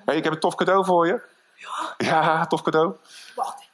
Hey, 0.04 0.16
ik 0.16 0.24
heb 0.24 0.32
een 0.32 0.40
tof 0.40 0.54
cadeau 0.54 0.84
voor 0.84 1.06
je. 1.06 1.22
Ja? 1.54 1.94
Ja, 1.96 2.46
tof 2.46 2.62
cadeau. 2.62 2.96
Wacht. 3.34 3.70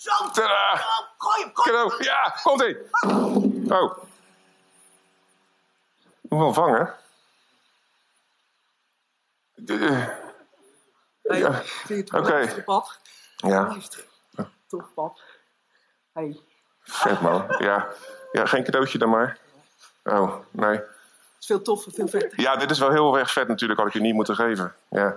Zo. 0.00 0.30
Tadaa. 0.32 0.76
Gooi 1.18 1.42
hem, 1.42 1.50
gooi. 1.52 2.04
Ja, 2.04 2.34
komt 2.42 2.62
ie. 2.62 2.76
Oh. 3.72 3.96
Ik 6.20 6.30
moet 6.30 6.38
wel 6.38 6.52
vangen. 6.52 6.94
Hey, 11.22 11.38
Ja. 11.38 11.62
Oké. 12.12 12.34
leuk, 12.34 12.64
pap? 12.64 12.96
ja, 13.36 13.66
Luister. 13.66 14.04
Toch, 14.66 14.94
pap. 14.94 15.20
Hey, 16.12 16.40
vet 16.82 17.20
man. 17.20 17.44
Ja. 17.58 17.88
ja, 18.32 18.46
geen 18.46 18.64
cadeautje 18.64 18.98
dan 18.98 19.10
maar. 19.10 19.38
Oh, 20.04 20.34
nee. 20.50 20.76
het 20.76 20.86
is 21.40 21.46
veel 21.46 21.62
toffer, 21.62 21.92
veel 21.92 22.08
vetter. 22.08 22.40
Ja, 22.40 22.56
dit 22.56 22.70
is 22.70 22.78
wel 22.78 22.90
heel 22.90 23.18
erg 23.18 23.32
vet 23.32 23.48
natuurlijk, 23.48 23.80
had 23.80 23.88
ik 23.88 23.94
je 23.94 24.00
niet 24.00 24.14
moeten 24.14 24.34
geven. 24.34 24.74
Ja. 24.90 25.16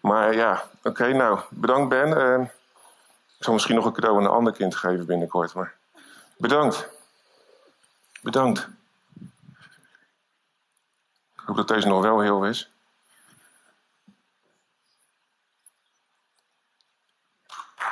Maar 0.00 0.34
ja, 0.34 0.62
oké, 0.82 1.12
nou, 1.12 1.40
bedankt 1.50 1.88
Ben. 1.88 2.52
Ik 3.38 3.44
zal 3.44 3.52
misschien 3.52 3.74
nog 3.74 3.84
een 3.84 3.92
cadeau 3.92 4.16
aan 4.16 4.24
een 4.24 4.30
ander 4.30 4.52
kind 4.52 4.76
geven 4.76 5.06
binnenkort, 5.06 5.54
maar 5.54 5.74
bedankt. 6.36 6.88
Bedankt. 8.22 8.68
Ik 11.34 11.42
hoop 11.44 11.56
dat 11.56 11.68
deze 11.68 11.88
nog 11.88 12.02
wel 12.02 12.20
heel 12.20 12.44
is. 12.44 12.70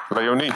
Leonie. 0.09 0.53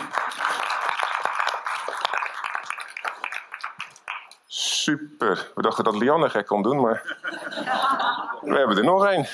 Super. 4.47 5.51
We 5.55 5.63
dachten 5.63 5.85
dat 5.85 5.95
Lianne 5.95 6.31
gek 6.31 6.47
kon 6.47 6.63
doen, 6.63 6.81
maar 6.81 7.03
we 8.41 8.57
hebben 8.57 8.77
er 8.77 8.85
nog 8.85 9.07
één. 9.07 9.29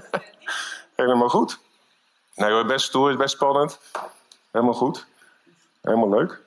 Helemaal 0.96 1.28
goed. 1.28 1.58
Nee 2.34 2.50
hoor, 2.50 2.66
best 2.66 2.86
stoer, 2.86 3.16
best 3.16 3.34
spannend. 3.34 3.78
Helemaal 4.56 4.74
goed. 4.74 5.06
Helemaal 5.80 6.08
leuk. 6.08 6.42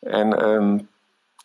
En 0.00 0.38
ehm 0.38 0.78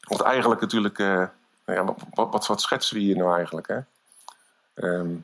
want 0.02 0.22
eigenlijk 0.22 0.62
natuurlijk, 0.62 1.00
eh, 1.00 1.24
nou 1.66 1.88
ja, 1.88 1.94
wat, 2.14 2.48
wat, 2.48 2.62
schetsen 2.62 2.96
we 2.96 3.02
hier 3.02 3.18
nou 3.18 3.36
eigenlijk? 3.36 3.68
Hè? 3.68 3.80
Ehm, 4.74 5.16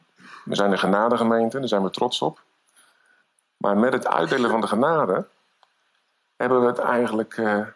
we 0.45 0.55
zijn 0.55 0.71
een 0.71 0.79
genadegemeente, 0.79 1.59
daar 1.59 1.67
zijn 1.67 1.83
we 1.83 1.89
trots 1.89 2.21
op. 2.21 2.41
Maar 3.57 3.77
met 3.77 3.93
het 3.93 4.07
uitdelen 4.07 4.49
van 4.49 4.61
de 4.61 4.67
genade 4.67 5.27
hebben 6.35 6.61
we 6.61 6.67
het 6.67 6.79
eigenlijk, 6.79 7.37
eh, 7.37 7.67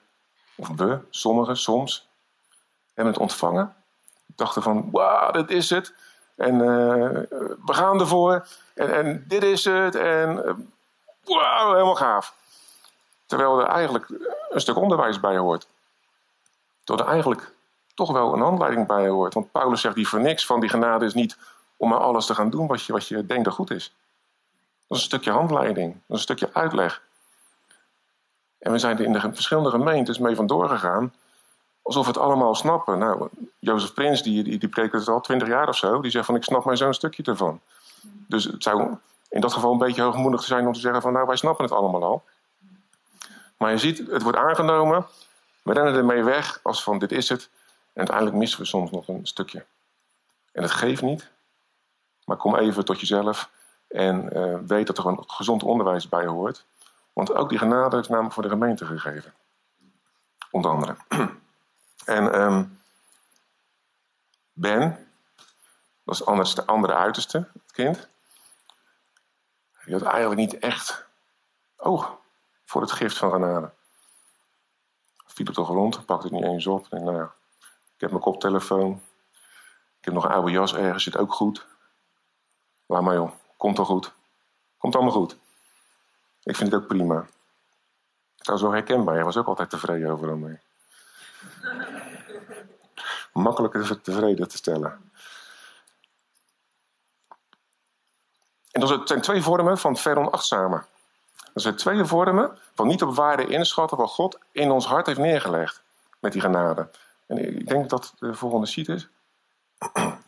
of 0.55 0.67
we, 0.75 0.99
sommigen 1.09 1.57
soms, 1.57 2.07
hebben 2.93 3.13
het 3.13 3.21
ontvangen. 3.21 3.75
Dachten 4.25 4.61
van, 4.61 4.91
wauw, 4.91 5.31
dit 5.31 5.49
is 5.49 5.69
het. 5.69 5.93
En 6.35 6.53
eh, 6.61 7.09
we 7.65 7.73
gaan 7.73 7.99
ervoor. 7.99 8.47
En, 8.73 8.93
en 8.93 9.25
dit 9.27 9.43
is 9.43 9.65
het. 9.65 9.95
En 9.95 10.45
eh, 10.45 10.53
wauw, 11.23 11.71
helemaal 11.71 11.95
gaaf. 11.95 12.39
Terwijl 13.31 13.59
er 13.59 13.67
eigenlijk 13.67 14.07
een 14.49 14.61
stuk 14.61 14.77
onderwijs 14.77 15.19
bij 15.19 15.37
hoort. 15.37 15.67
Terwijl 16.83 17.07
er 17.07 17.13
eigenlijk 17.13 17.51
toch 17.93 18.11
wel 18.11 18.33
een 18.33 18.41
handleiding 18.41 18.87
bij 18.87 19.07
hoort. 19.07 19.33
Want 19.33 19.51
Paulus 19.51 19.81
zegt 19.81 19.95
die 19.95 20.07
voor 20.07 20.19
niks 20.19 20.45
van 20.45 20.59
die 20.59 20.69
genade 20.69 21.05
is 21.05 21.13
niet 21.13 21.37
om 21.77 21.89
maar 21.89 21.99
alles 21.99 22.25
te 22.25 22.35
gaan 22.35 22.49
doen 22.49 22.67
wat 22.67 22.83
je, 22.83 22.93
wat 22.93 23.07
je 23.07 23.25
denkt 23.25 23.45
dat 23.45 23.53
goed 23.53 23.71
is. 23.71 23.93
Dat 24.87 24.97
is 24.97 25.03
een 25.03 25.09
stukje 25.09 25.31
handleiding. 25.31 25.93
Dat 25.93 26.01
is 26.07 26.15
een 26.15 26.19
stukje 26.19 26.49
uitleg. 26.53 27.01
En 28.59 28.71
we 28.71 28.79
zijn 28.79 28.97
er 28.97 29.03
in 29.03 29.13
de 29.13 29.19
verschillende 29.19 29.69
gemeentes 29.69 30.19
mee 30.19 30.35
vandoor 30.35 30.69
gegaan. 30.69 31.13
Alsof 31.81 32.05
we 32.05 32.11
het 32.11 32.21
allemaal 32.21 32.55
snappen. 32.55 32.97
Nou, 32.97 33.29
Jozef 33.59 33.93
Prins, 33.93 34.23
die, 34.23 34.43
die, 34.43 34.59
die 34.59 34.69
preekt 34.69 34.93
het 34.93 35.07
al 35.07 35.21
twintig 35.21 35.47
jaar 35.47 35.67
of 35.67 35.77
zo. 35.77 36.01
Die 36.01 36.11
zegt 36.11 36.25
van, 36.25 36.35
ik 36.35 36.43
snap 36.43 36.63
maar 36.63 36.77
zo'n 36.77 36.93
stukje 36.93 37.23
ervan. 37.23 37.59
Dus 38.27 38.43
het 38.43 38.63
zou 38.63 38.97
in 39.29 39.41
dat 39.41 39.53
geval 39.53 39.71
een 39.71 39.77
beetje 39.77 40.01
hoogmoedig 40.01 40.43
zijn 40.43 40.67
om 40.67 40.73
te 40.73 40.79
zeggen 40.79 41.01
van, 41.01 41.13
nou, 41.13 41.27
wij 41.27 41.35
snappen 41.35 41.65
het 41.65 41.73
allemaal 41.73 42.03
al. 42.03 42.23
Maar 43.61 43.71
je 43.71 43.77
ziet, 43.77 43.97
het 43.97 44.21
wordt 44.21 44.37
aangenomen. 44.37 45.05
We 45.61 45.73
rennen 45.73 45.95
ermee 45.95 46.23
weg 46.23 46.59
als 46.63 46.83
van 46.83 46.99
dit 46.99 47.11
is 47.11 47.29
het. 47.29 47.49
En 47.93 47.97
uiteindelijk 47.97 48.37
missen 48.37 48.59
we 48.59 48.65
soms 48.65 48.91
nog 48.91 49.07
een 49.07 49.25
stukje. 49.27 49.65
En 50.51 50.61
het 50.61 50.71
geeft 50.71 51.01
niet. 51.01 51.29
Maar 52.25 52.37
kom 52.37 52.55
even 52.55 52.85
tot 52.85 52.99
jezelf 52.99 53.49
en 53.87 54.37
uh, 54.37 54.57
weet 54.67 54.87
dat 54.87 54.97
er 54.97 55.05
een 55.05 55.23
gezond 55.27 55.63
onderwijs 55.63 56.09
bij 56.09 56.25
hoort. 56.25 56.65
Want 57.13 57.33
ook 57.33 57.49
die 57.49 57.57
genade 57.57 57.97
is 57.99 58.07
namelijk 58.07 58.33
voor 58.33 58.43
de 58.43 58.49
gemeente 58.49 58.85
gegeven. 58.85 59.33
Onder 60.51 60.71
andere. 60.71 60.95
En 62.05 62.41
um, 62.41 62.79
Ben, 64.53 65.07
dat 66.03 66.15
is 66.15 66.25
anders 66.25 66.55
de 66.55 66.65
andere 66.65 66.93
uiterste, 66.93 67.37
het 67.37 67.71
kind. 67.71 68.07
Die 69.85 69.93
had 69.93 70.03
eigenlijk 70.03 70.39
niet 70.39 70.59
echt 70.59 71.05
oog 71.75 72.19
voor 72.71 72.81
het 72.81 72.91
gift 72.91 73.17
van 73.17 73.31
genade. 73.31 73.71
Viel 75.25 75.47
op 75.47 75.55
de 75.55 75.63
grond, 75.63 76.05
pakte 76.05 76.27
het 76.27 76.35
niet 76.35 76.43
eens 76.43 76.67
op. 76.67 76.87
En, 76.89 77.03
nou 77.03 77.23
ik 77.95 77.97
heb 77.97 78.09
mijn 78.09 78.21
koptelefoon. 78.21 79.01
Ik 79.99 80.05
heb 80.05 80.13
nog 80.13 80.23
een 80.23 80.31
oude 80.31 80.51
jas 80.51 80.75
ergens, 80.75 81.03
zit 81.03 81.17
ook 81.17 81.33
goed. 81.33 81.65
Laat 82.85 83.01
maar 83.01 83.13
joh, 83.13 83.31
komt 83.57 83.77
wel 83.77 83.85
goed. 83.85 84.13
Komt 84.77 84.95
allemaal 84.95 85.13
goed. 85.13 85.37
Ik 86.43 86.55
vind 86.55 86.71
het 86.71 86.81
ook 86.81 86.87
prima. 86.87 87.25
Dat 88.37 88.55
is 88.55 88.61
wel 88.61 88.71
herkenbaar, 88.71 89.15
hij 89.15 89.23
was 89.23 89.37
ook 89.37 89.47
altijd 89.47 89.69
tevreden 89.69 90.09
overal 90.09 90.35
mee. 90.35 90.59
Makkelijk 93.33 94.01
tevreden 94.03 94.47
te 94.47 94.57
stellen. 94.57 95.11
En 98.71 98.79
dat 98.79 99.07
zijn 99.07 99.21
twee 99.21 99.41
vormen 99.41 99.77
van 99.77 99.97
veronachtzame. 99.97 100.83
Dat 101.53 101.63
zijn 101.63 101.75
twee 101.75 102.05
vormen 102.05 102.57
van 102.73 102.87
niet 102.87 103.01
op 103.01 103.15
waarde 103.15 103.47
inschatten 103.47 103.97
wat 103.97 104.09
God 104.09 104.37
in 104.51 104.71
ons 104.71 104.85
hart 104.85 105.05
heeft 105.05 105.19
neergelegd 105.19 105.81
met 106.19 106.31
die 106.31 106.41
genade. 106.41 106.89
En 107.27 107.57
ik 107.57 107.67
denk 107.67 107.89
dat 107.89 108.13
de 108.19 108.33
volgende 108.33 108.67
sheet 108.67 108.89
is. 108.89 109.07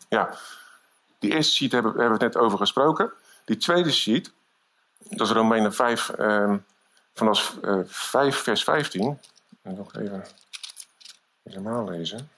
ja, 0.09 0.33
die 1.19 1.31
eerste 1.31 1.53
sheet 1.53 1.71
hebben, 1.71 1.95
we 1.95 2.03
het 2.03 2.19
net 2.19 2.37
over 2.37 2.57
gesproken. 2.57 3.11
Die 3.45 3.57
tweede 3.57 3.91
sheet, 3.91 4.31
dat 4.97 5.27
is 5.27 5.33
Romeinen 5.33 5.73
5, 5.73 6.09
eh, 6.09 6.53
vanaf 7.13 7.57
uh, 7.61 7.79
5 7.85 8.37
vers 8.37 8.63
15. 8.63 9.19
En 9.61 9.75
nog 9.75 9.95
even 9.95 10.25
helemaal 11.43 11.89
lezen. 11.89 12.29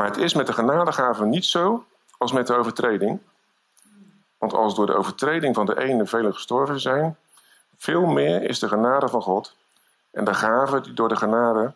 Maar 0.00 0.08
het 0.08 0.18
is 0.18 0.34
met 0.34 0.46
de 0.46 0.52
genadegave 0.52 1.24
niet 1.24 1.44
zo 1.44 1.86
als 2.18 2.32
met 2.32 2.46
de 2.46 2.54
overtreding. 2.54 3.20
Want 4.38 4.52
als 4.52 4.74
door 4.74 4.86
de 4.86 4.94
overtreding 4.94 5.54
van 5.54 5.66
de 5.66 5.78
ene 5.78 6.06
velen 6.06 6.34
gestorven 6.34 6.80
zijn, 6.80 7.16
veel 7.76 8.06
meer 8.06 8.42
is 8.42 8.58
de 8.58 8.68
genade 8.68 9.08
van 9.08 9.22
God 9.22 9.56
en 10.10 10.24
de 10.24 10.34
gave 10.34 10.80
die 10.80 10.92
door 10.92 11.08
de 11.08 11.16
genade, 11.16 11.74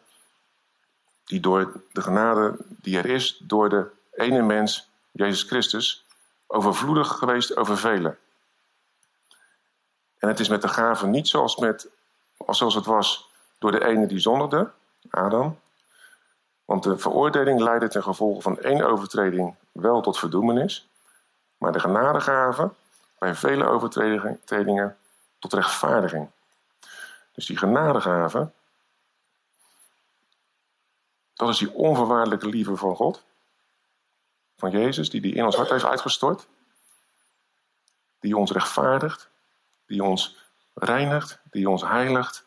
die 1.25 1.41
door 1.41 1.81
de 1.93 2.03
genade 2.03 2.57
die 2.69 2.99
er 2.99 3.07
is 3.07 3.41
door 3.43 3.69
de 3.69 3.91
ene 4.13 4.43
mens, 4.43 4.89
Jezus 5.11 5.43
Christus, 5.43 6.05
overvloedig 6.47 7.09
geweest 7.09 7.57
over 7.57 7.79
velen. 7.79 8.19
En 10.19 10.29
het 10.29 10.41
is 10.41 10.49
met 10.49 10.63
de 10.63 10.69
gave 10.69 11.07
niet 11.07 11.29
zoals, 11.29 11.57
met, 11.57 11.89
zoals 12.49 12.75
het 12.75 12.87
was 12.87 13.31
door 13.59 13.73
de 13.73 13.85
ene 13.85 14.07
die 14.07 14.19
zondigde, 14.19 14.71
Adam. 15.11 15.63
Want 16.65 16.83
de 16.83 16.99
veroordeling 16.99 17.61
leidde 17.61 17.89
ten 17.89 18.03
gevolge 18.03 18.41
van 18.41 18.61
één 18.61 18.87
overtreding 18.87 19.55
wel 19.73 20.01
tot 20.01 20.19
verdoemenis, 20.19 20.89
maar 21.59 21.73
de 21.73 21.81
genadegave 21.81 22.71
bij 23.19 23.35
vele 23.35 23.65
overtredingen 23.65 24.97
tot 25.39 25.53
rechtvaardiging. 25.53 26.31
Dus 27.33 27.47
die 27.47 27.57
genadegave, 27.57 28.51
dat 31.35 31.49
is 31.49 31.59
die 31.59 31.73
onvoorwaardelijke 31.73 32.49
liefde 32.49 32.77
van 32.77 32.97
God, 32.97 33.23
van 34.57 34.71
Jezus, 34.71 35.11
die 35.11 35.21
die 35.21 35.35
in 35.35 35.45
ons 35.45 35.57
hart 35.57 35.71
heeft 35.71 35.85
uitgestort, 35.85 36.47
die 38.21 38.37
ons 38.37 38.51
rechtvaardigt, 38.51 39.29
die 39.87 40.03
ons 40.05 40.39
reinigt, 40.75 41.39
die 41.51 41.71
ons 41.71 41.83
heiligt. 41.83 42.45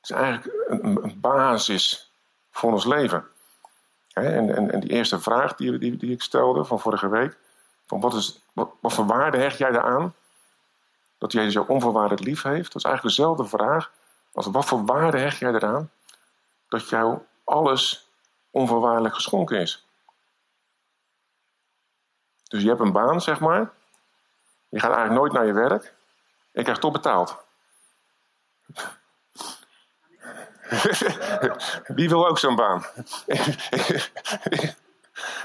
Het 0.00 0.10
is 0.10 0.16
eigenlijk 0.16 0.54
een, 0.66 1.04
een 1.04 1.20
basis 1.20 2.09
voor 2.50 2.72
ons 2.72 2.84
leven. 2.84 3.24
En, 4.12 4.56
en, 4.56 4.70
en 4.70 4.80
die 4.80 4.90
eerste 4.90 5.20
vraag 5.20 5.54
die, 5.54 5.96
die, 5.96 6.12
ik 6.12 6.22
stelde 6.22 6.64
van 6.64 6.80
vorige 6.80 7.08
week, 7.08 7.38
van 7.86 8.00
wat, 8.00 8.14
is, 8.14 8.42
wat, 8.52 8.70
wat 8.80 8.92
voor 8.92 9.06
waarde 9.06 9.38
hecht 9.38 9.58
jij 9.58 9.70
eraan 9.70 10.14
dat 11.18 11.32
Jezus 11.32 11.52
jou 11.52 11.68
onvoorwaardelijk 11.68 12.22
lief 12.22 12.42
heeft? 12.42 12.72
Dat 12.72 12.82
is 12.82 12.84
eigenlijk 12.84 13.16
dezelfde 13.16 13.44
vraag 13.44 13.90
als 14.32 14.46
wat 14.46 14.64
voor 14.64 14.84
waarde 14.84 15.18
hecht 15.18 15.38
jij 15.38 15.52
eraan 15.52 15.90
dat 16.68 16.88
jou 16.88 17.18
alles 17.44 18.08
onvoorwaardelijk 18.50 19.14
geschonken 19.14 19.60
is? 19.60 19.86
Dus 22.48 22.62
je 22.62 22.68
hebt 22.68 22.80
een 22.80 22.92
baan, 22.92 23.20
zeg 23.20 23.40
maar. 23.40 23.70
Je 24.68 24.80
gaat 24.80 24.92
eigenlijk 24.92 25.20
nooit 25.20 25.32
naar 25.32 25.46
je 25.46 25.52
werk. 25.52 25.84
En 25.84 25.92
je 26.52 26.62
krijgt 26.62 26.80
toch 26.80 26.92
betaald. 26.92 27.36
Wie 31.96 32.08
wil 32.08 32.28
ook 32.28 32.38
zo'n 32.38 32.56
baan? 32.56 32.84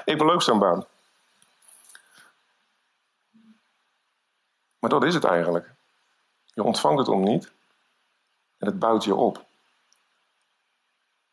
ik 0.05 0.17
wil 0.17 0.31
ook 0.31 0.41
zo'n 0.41 0.59
baan. 0.59 0.85
Maar 4.79 4.89
dat 4.89 5.03
is 5.03 5.13
het 5.13 5.23
eigenlijk. 5.23 5.73
Je 6.45 6.63
ontvangt 6.63 6.99
het 6.99 7.07
om 7.07 7.23
niet 7.23 7.51
en 8.57 8.67
het 8.67 8.79
bouwt 8.79 9.03
je 9.03 9.15
op. 9.15 9.45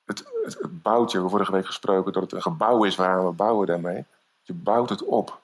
Het, 0.05 0.25
het, 0.45 0.83
bouwt 0.83 1.11
je, 1.11 1.23
we 1.23 1.29
vorige 1.29 1.53
week 1.53 1.67
gesproken 1.67 2.13
dat 2.13 2.23
het 2.23 2.33
een 2.33 2.43
gebouw 2.43 2.85
is 2.85 2.97
waar 2.97 3.27
we 3.27 3.33
bouwen 3.33 3.67
daarmee. 3.67 4.05
Je 4.43 4.53
bouwt 4.53 4.89
het 4.89 5.03
op. 5.03 5.41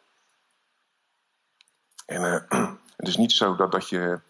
En 2.06 2.22
uh, 2.22 2.40
het 2.96 3.08
is 3.08 3.16
niet 3.16 3.32
zo 3.32 3.56
dat, 3.56 3.72
dat 3.72 3.88
je. 3.88 4.20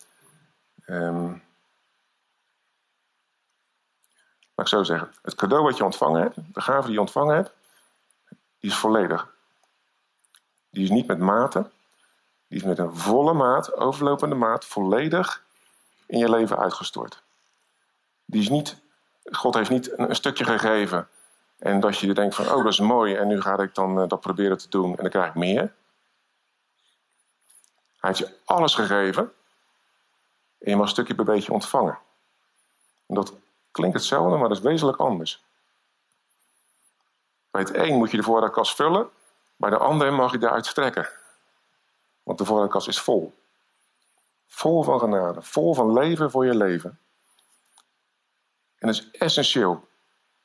Um, 0.86 1.42
laat 4.58 4.66
ik 4.66 4.72
zo 4.72 4.82
zeggen. 4.82 5.12
Het 5.22 5.34
cadeau 5.34 5.62
wat 5.62 5.76
je 5.76 5.84
ontvangen 5.84 6.20
hebt, 6.20 6.36
de 6.52 6.60
gave 6.60 6.86
die 6.86 6.92
je 6.92 7.00
ontvangen 7.00 7.34
hebt, 7.34 7.50
die 8.58 8.70
is 8.70 8.76
volledig. 8.76 9.28
Die 10.70 10.82
is 10.82 10.90
niet 10.90 11.06
met 11.06 11.18
maten. 11.18 11.72
Die 12.48 12.58
is 12.58 12.64
met 12.64 12.78
een 12.78 12.96
volle 12.96 13.32
maat, 13.32 13.74
overlopende 13.74 14.34
maat, 14.34 14.64
volledig 14.64 15.44
in 16.06 16.18
je 16.18 16.30
leven 16.30 16.58
uitgestort. 16.58 17.22
Die 18.24 18.40
is 18.40 18.48
niet, 18.48 18.80
God 19.24 19.54
heeft 19.54 19.70
niet 19.70 19.98
een, 19.98 20.14
stukje 20.14 20.44
gegeven. 20.44 21.08
En 21.58 21.80
dat 21.80 21.98
je 21.98 22.14
denkt 22.14 22.34
van, 22.34 22.48
oh 22.48 22.64
dat 22.64 22.72
is 22.72 22.80
mooi 22.80 23.14
en 23.14 23.26
nu 23.26 23.40
ga 23.40 23.58
ik 23.58 23.74
dan 23.74 24.00
uh, 24.00 24.08
dat 24.08 24.20
proberen 24.20 24.58
te 24.58 24.68
doen 24.68 24.90
en 24.90 25.02
dan 25.02 25.10
krijg 25.10 25.28
ik 25.28 25.34
meer. 25.34 25.74
Hij 27.98 28.10
heeft 28.10 28.18
je 28.18 28.36
alles 28.44 28.74
gegeven 28.74 29.32
en 30.58 30.70
je 30.70 30.76
mag 30.76 30.88
stukje 30.88 31.14
bij 31.14 31.24
beetje 31.24 31.52
ontvangen. 31.52 31.98
En 33.06 33.14
dat 33.14 33.34
klinkt 33.78 33.96
hetzelfde, 33.96 34.36
maar 34.36 34.48
dat 34.48 34.58
is 34.58 34.64
wezenlijk 34.64 34.98
anders. 34.98 35.44
Bij 37.50 37.60
het 37.60 37.74
een 37.74 37.94
moet 37.94 38.10
je 38.10 38.16
de 38.16 38.22
voorraadkast 38.22 38.74
vullen, 38.74 39.10
bij 39.56 39.70
de 39.70 39.78
ander 39.78 40.12
mag 40.12 40.32
je 40.32 40.38
eruit 40.38 40.66
strekken. 40.66 41.08
Want 42.22 42.38
de 42.38 42.44
voorraadkast 42.44 42.88
is 42.88 43.00
vol. 43.00 43.34
Vol 44.46 44.82
van 44.82 44.98
genade, 44.98 45.42
vol 45.42 45.74
van 45.74 45.92
leven 45.92 46.30
voor 46.30 46.46
je 46.46 46.54
leven. 46.54 47.00
En 48.78 48.86
dat 48.86 48.96
is 48.96 49.10
essentieel. 49.10 49.88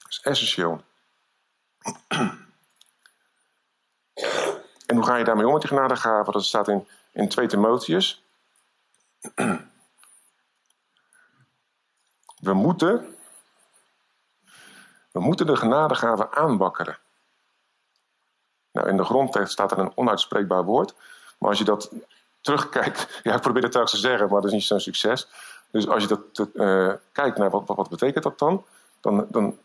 Is 0.08 0.22
essentieel. 0.22 0.84
En 4.86 4.96
hoe 4.96 5.06
ga 5.06 5.16
je 5.16 5.24
daarmee 5.24 5.46
om 5.46 5.52
met 5.52 5.62
die 5.62 5.70
genadegave? 5.70 6.32
Dat 6.32 6.46
staat 6.46 6.68
in 6.68 6.88
in 7.14 7.30
2 7.30 7.48
Timotheus. 7.48 8.24
We 12.40 12.54
moeten, 12.54 13.13
we 15.14 15.20
moeten 15.20 15.46
de 15.46 15.56
genadegave 15.56 16.32
aanbakkeren. 16.32 16.98
Nou, 18.72 18.88
in 18.90 18.98
de 18.98 19.04
grondtekst 19.04 19.52
staat 19.52 19.72
er 19.72 19.78
een 19.78 19.98
onuitspreekbaar 19.98 20.64
woord. 20.64 20.96
Maar 21.38 21.50
als 21.50 21.58
je 21.58 21.66
dat 21.66 21.92
terugkijkt, 22.42 23.08
ja, 23.24 23.36
ik 23.36 23.42
probeer 23.42 23.62
het 23.62 23.72
trouwens 23.72 23.96
te 24.00 24.08
zeggen, 24.08 24.30
maar 24.30 24.42
dat 24.42 24.46
is 24.46 24.52
niet 24.52 24.64
zo'n 24.64 24.80
succes. 24.80 25.28
Dus 25.72 25.88
als 25.88 26.04
je 26.04 26.10
dat 26.10 26.48
uh, 26.54 26.94
kijkt 27.12 27.38
naar 27.38 27.50
wat, 27.50 27.68
wat, 27.68 27.78
wat, 27.78 27.90
betekent 27.90 28.24
dat 28.24 28.40
dan, 28.40 28.66
dan, 29.02 29.28
dan 29.30 29.58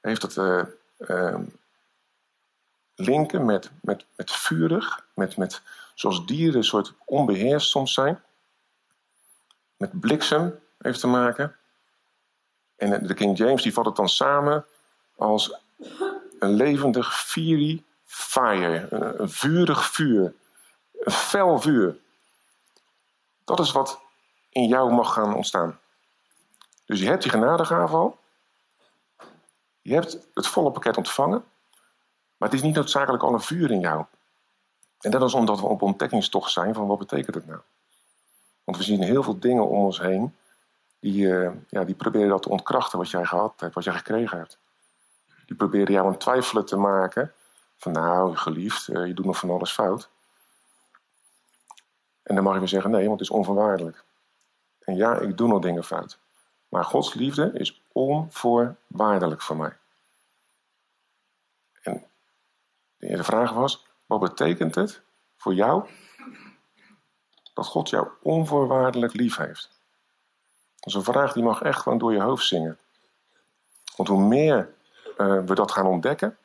heeft 0.00 0.20
dat 0.20 0.36
uh, 0.36 0.62
uh, 0.98 1.38
linken 2.94 3.44
met, 3.44 3.70
met, 3.80 4.04
met 4.16 4.30
vurig, 4.30 5.06
met, 5.14 5.36
met 5.36 5.62
zoals 5.94 6.26
dieren 6.26 6.56
een 6.56 6.64
soort 6.64 6.92
onbeheerst 7.04 7.68
soms 7.68 7.92
zijn. 7.92 8.22
Met 9.76 10.00
bliksem 10.00 10.58
heeft 10.78 11.00
te 11.00 11.06
maken. 11.06 11.56
En 12.76 13.06
de 13.06 13.14
King 13.14 13.38
James 13.38 13.62
die 13.62 13.72
vat 13.72 13.84
het 13.84 13.96
dan 13.96 14.08
samen 14.08 14.66
als 15.18 15.54
een 16.38 16.52
levendig, 16.52 17.16
fiery 17.16 17.82
fire, 18.04 18.86
een, 18.90 19.30
vurig 19.30 19.90
vuur, 19.90 20.34
een 20.92 21.12
fel 21.12 21.58
vuur. 21.60 21.96
Dat 23.44 23.60
is 23.60 23.72
wat 23.72 24.00
in 24.50 24.68
jou 24.68 24.92
mag 24.92 25.12
gaan 25.12 25.34
ontstaan. 25.34 25.78
Dus 26.84 27.00
je 27.00 27.06
hebt 27.06 27.22
die 27.22 27.30
genadegave 27.30 27.96
al. 27.96 28.18
Je 29.82 29.94
hebt 29.94 30.18
het 30.34 30.46
volle 30.46 30.70
pakket 30.70 30.96
ontvangen. 30.96 31.44
Maar 32.36 32.48
het 32.48 32.58
is 32.58 32.64
niet 32.64 32.74
noodzakelijk 32.74 33.22
al 33.22 33.32
een 33.32 33.40
vuur 33.40 33.70
in 33.70 33.80
jou. 33.80 34.04
En 35.00 35.10
dat 35.10 35.22
is 35.22 35.34
omdat 35.34 35.60
we 35.60 35.66
op 35.66 35.82
ontdekkingstocht 35.82 36.52
zijn 36.52 36.74
van 36.74 36.86
wat 36.86 36.98
betekent 36.98 37.34
het 37.34 37.46
nou. 37.46 37.60
Want 38.64 38.76
we 38.76 38.82
zien 38.82 39.02
heel 39.02 39.22
veel 39.22 39.38
dingen 39.38 39.68
om 39.68 39.78
ons 39.78 40.00
heen. 40.00 40.36
Die, 41.00 41.26
uh, 41.26 41.50
ja, 41.68 41.84
die 41.84 41.94
proberen 41.94 42.28
dat 42.28 42.42
te 42.42 42.48
ontkrachten 42.48 42.98
wat 42.98 43.10
jij 43.10 43.24
gehad 43.24 43.60
hebt, 43.60 43.74
wat 43.74 43.84
jij 43.84 43.94
gekregen 43.94 44.38
hebt. 44.38 44.58
Die 45.48 45.56
proberen 45.56 45.92
jou 45.92 46.08
een 46.08 46.18
twijfelen 46.18 46.66
te 46.66 46.76
maken. 46.76 47.32
Van 47.76 47.92
nou, 47.92 48.36
geliefd, 48.36 48.88
uh, 48.88 49.06
je 49.06 49.14
doet 49.14 49.24
nog 49.24 49.38
van 49.38 49.50
alles 49.50 49.72
fout. 49.72 50.08
En 52.22 52.34
dan 52.34 52.44
mag 52.44 52.52
je 52.52 52.58
weer 52.58 52.68
zeggen, 52.68 52.90
nee, 52.90 53.06
want 53.06 53.20
het 53.20 53.28
is 53.28 53.34
onvoorwaardelijk. 53.34 54.04
En 54.80 54.96
ja, 54.96 55.18
ik 55.18 55.36
doe 55.36 55.48
nog 55.48 55.60
dingen 55.62 55.84
fout. 55.84 56.18
Maar 56.68 56.84
Gods 56.84 57.14
liefde 57.14 57.50
is 57.52 57.82
onvoorwaardelijk 57.92 59.42
voor 59.42 59.56
mij. 59.56 59.76
En 62.98 63.16
de 63.16 63.24
vraag 63.24 63.52
was, 63.52 63.86
wat 64.06 64.20
betekent 64.20 64.74
het 64.74 65.00
voor 65.36 65.54
jou 65.54 65.88
dat 67.54 67.66
God 67.66 67.88
jou 67.88 68.08
onvoorwaardelijk 68.22 69.12
lief 69.12 69.36
heeft? 69.36 69.70
Dat 70.74 70.86
is 70.86 70.94
een 70.94 71.12
vraag 71.12 71.32
die 71.32 71.42
mag 71.42 71.62
echt 71.62 71.82
gewoon 71.82 71.98
door 71.98 72.12
je 72.12 72.20
hoofd 72.20 72.46
zingen. 72.46 72.78
Want 73.96 74.08
hoe 74.08 74.22
meer 74.22 74.74
uh, 75.18 75.44
we 75.44 75.54
dat 75.54 75.72
gaan 75.72 75.86
ontdekken, 75.86 76.38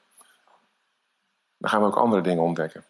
dan 1.57 1.69
gaan 1.69 1.81
we 1.81 1.87
ook 1.87 1.95
andere 1.95 2.21
dingen 2.21 2.43
ontdekken. 2.43 2.85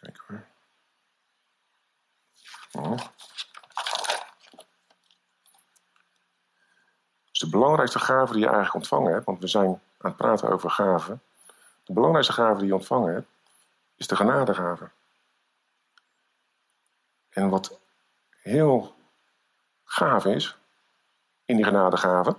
Kijk 0.00 0.24
hoor. 0.26 0.46
Oh. 2.72 2.98
Dus 7.30 7.40
de 7.40 7.48
belangrijkste 7.50 7.98
gave 7.98 8.32
die 8.32 8.40
je 8.40 8.46
eigenlijk 8.46 8.76
ontvangen 8.76 9.12
hebt, 9.12 9.24
want 9.24 9.40
we 9.40 9.46
zijn 9.46 9.68
aan 9.68 9.80
het 9.98 10.16
praten 10.16 10.48
over 10.48 10.70
gaven. 10.70 11.22
De 11.84 11.92
belangrijkste 11.92 12.32
gave 12.32 12.58
die 12.58 12.66
je 12.66 12.74
ontvangen 12.74 13.14
hebt, 13.14 13.28
is 13.96 14.06
de 14.06 14.16
genadegave. 14.16 14.90
En 17.30 17.48
wat 17.48 17.80
heel 18.42 18.94
gaaf 19.84 20.24
is 20.24 20.58
in 21.44 21.56
die 21.56 21.64
genadegave, 21.64 22.36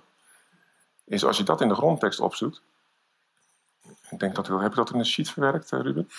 is 1.04 1.25
als 1.25 1.38
je 1.38 1.43
dat 1.43 1.62
in 1.62 1.67
de 1.67 1.75
grondtekst 1.75 2.19
opzoekt. 2.19 2.62
Ik 4.10 4.19
denk 4.19 4.36
dat 4.36 4.47
heb 4.47 4.69
je 4.69 4.75
dat 4.75 4.91
in 4.91 4.99
een 4.99 5.06
sheet 5.06 5.30
verwerkt, 5.30 5.71
eh, 5.71 5.80
Ruben? 5.80 6.10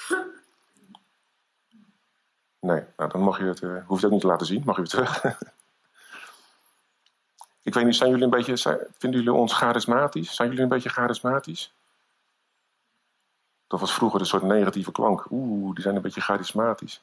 Nee, 2.61 2.85
nou 2.97 3.11
dan 3.11 3.21
mag 3.21 3.39
je 3.39 3.45
het, 3.45 3.61
uh, 3.61 3.87
hoef 3.87 3.89
je 3.89 3.95
het 3.95 4.05
ook 4.05 4.11
niet 4.11 4.21
te 4.21 4.27
laten 4.27 4.47
zien, 4.47 4.63
mag 4.65 4.77
je 4.77 4.83
weer 4.83 4.91
terug. 4.91 5.25
Ik 7.63 7.75
weet 7.75 7.85
niet, 7.85 7.97
zijn 7.97 8.11
jullie 8.11 8.25
een 8.25 8.31
beetje, 8.31 8.57
vinden 8.99 9.21
jullie 9.23 9.33
ons 9.33 9.53
charismatisch? 9.53 10.35
Zijn 10.35 10.49
jullie 10.49 10.63
een 10.63 10.69
beetje 10.69 10.89
charismatisch? 10.89 11.73
Dat 13.67 13.81
was 13.81 13.95
vroeger 13.95 14.21
een 14.21 14.27
soort 14.27 14.43
negatieve 14.43 14.93
klank. 14.93 15.27
Oeh, 15.31 15.75
die 15.75 15.83
zijn 15.83 15.97
een 15.97 16.03
beetje 16.03 16.21
charismatisch. 16.21 17.03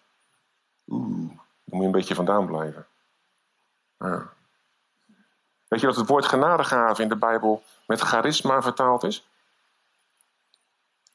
Oeh, 0.87 1.31
daar 1.69 1.79
moet 1.79 1.79
je 1.79 1.85
een 1.85 1.91
beetje 1.91 2.15
vandaan 2.15 2.45
blijven. 2.45 2.87
Weet 5.67 5.79
je 5.79 5.85
dat 5.85 5.95
het 5.95 6.07
woord 6.07 6.25
genadegave 6.25 7.01
in 7.01 7.09
de 7.09 7.15
Bijbel 7.15 7.63
met 7.87 8.01
charisma 8.01 8.61
vertaald 8.61 9.03
is? 9.03 9.27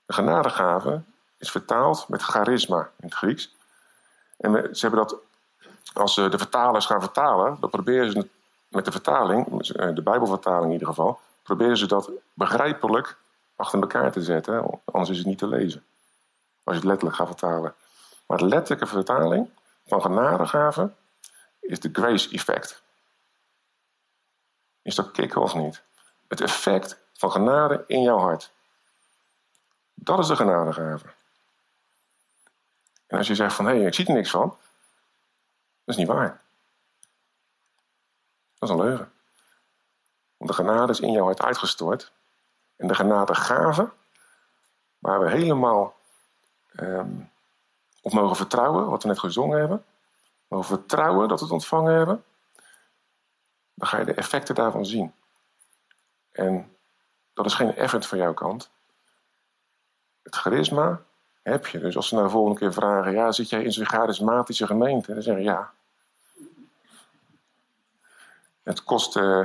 De 0.06 0.12
genadegave 0.12 1.02
is 1.38 1.50
vertaald 1.50 2.08
met 2.08 2.22
charisma 2.22 2.80
in 2.80 3.08
het 3.08 3.14
Grieks. 3.14 3.54
En 4.36 4.76
ze 4.76 4.86
hebben 4.86 5.06
dat, 5.06 5.16
als 5.92 6.14
de 6.14 6.38
vertalers 6.38 6.86
gaan 6.86 7.00
vertalen, 7.00 7.56
dan 7.60 7.70
proberen 7.70 8.12
ze 8.12 8.28
met 8.68 8.84
de 8.84 8.92
vertaling, 8.92 9.66
de 9.94 10.02
Bijbelvertaling 10.02 10.66
in 10.66 10.72
ieder 10.72 10.88
geval, 10.88 11.20
proberen 11.42 11.76
ze 11.76 11.86
dat 11.86 12.10
begrijpelijk 12.34 13.16
achter 13.56 13.80
elkaar 13.80 14.12
te 14.12 14.22
zetten, 14.22 14.80
anders 14.84 15.10
is 15.10 15.18
het 15.18 15.26
niet 15.26 15.38
te 15.38 15.46
lezen. 15.46 15.84
Als 16.64 16.74
je 16.74 16.80
het 16.80 16.84
letterlijk 16.84 17.16
gaat 17.16 17.26
vertalen. 17.26 17.74
Maar 18.26 18.38
de 18.38 18.46
letterlijke 18.46 18.86
vertaling 18.86 19.50
van 19.86 20.02
genadegave 20.02 20.92
is 21.60 21.80
de 21.80 21.88
grace 21.92 22.30
effect. 22.30 22.82
Is 24.82 24.94
dat 24.94 25.10
kicken 25.10 25.40
of 25.40 25.54
niet? 25.54 25.82
Het 26.28 26.40
effect 26.40 26.98
van 27.12 27.30
genade 27.30 27.84
in 27.86 28.02
jouw 28.02 28.18
hart. 28.18 28.52
Dat 29.94 30.18
is 30.18 30.26
de 30.26 30.36
genadegave. 30.36 31.06
En 33.06 33.18
als 33.18 33.26
je 33.26 33.34
zegt 33.34 33.54
van, 33.54 33.66
hé, 33.66 33.76
hey, 33.76 33.86
ik 33.86 33.94
zie 33.94 34.06
er 34.06 34.14
niks 34.14 34.30
van. 34.30 34.48
Dat 34.48 35.94
is 35.94 35.96
niet 35.96 36.06
waar. 36.06 36.42
Dat 38.58 38.68
is 38.68 38.74
een 38.74 38.84
leugen. 38.84 39.12
Want 40.36 40.50
de 40.50 40.56
genade 40.56 40.92
is 40.92 41.00
in 41.00 41.12
jouw 41.12 41.24
hart 41.24 41.42
uitgestort. 41.42 42.12
En 42.76 42.86
de 42.86 42.94
genadegave, 42.94 43.90
waar 44.98 45.20
we 45.20 45.30
helemaal 45.30 45.96
um, 46.80 47.30
op 48.04 48.12
mogen 48.12 48.36
vertrouwen, 48.36 48.90
wat 48.90 49.02
we 49.02 49.08
net 49.08 49.18
gezongen 49.18 49.58
hebben. 49.58 49.84
Mogen 50.48 50.66
vertrouwen 50.66 51.28
dat 51.28 51.38
we 51.38 51.44
het 51.44 51.54
ontvangen 51.54 51.94
hebben 51.94 52.24
dan 53.74 53.88
ga 53.88 53.98
je 53.98 54.04
de 54.04 54.14
effecten 54.14 54.54
daarvan 54.54 54.86
zien. 54.86 55.14
En 56.32 56.76
dat 57.34 57.46
is 57.46 57.54
geen 57.54 57.76
effort 57.76 58.06
van 58.06 58.18
jouw 58.18 58.34
kant. 58.34 58.70
Het 60.22 60.34
charisma 60.34 61.02
heb 61.42 61.66
je. 61.66 61.78
Dus 61.78 61.96
als 61.96 62.08
ze 62.08 62.14
nou 62.14 62.26
de 62.26 62.32
volgende 62.32 62.58
keer 62.58 62.72
vragen: 62.72 63.12
ja, 63.12 63.32
zit 63.32 63.48
jij 63.48 63.62
in 63.62 63.72
zo'n 63.72 63.86
charismatische 63.86 64.66
gemeente? 64.66 65.14
Dan 65.14 65.22
zeggen 65.22 65.44
ja. 65.44 65.72
Het 68.62 68.84
kost. 68.84 69.16
Uh, 69.16 69.38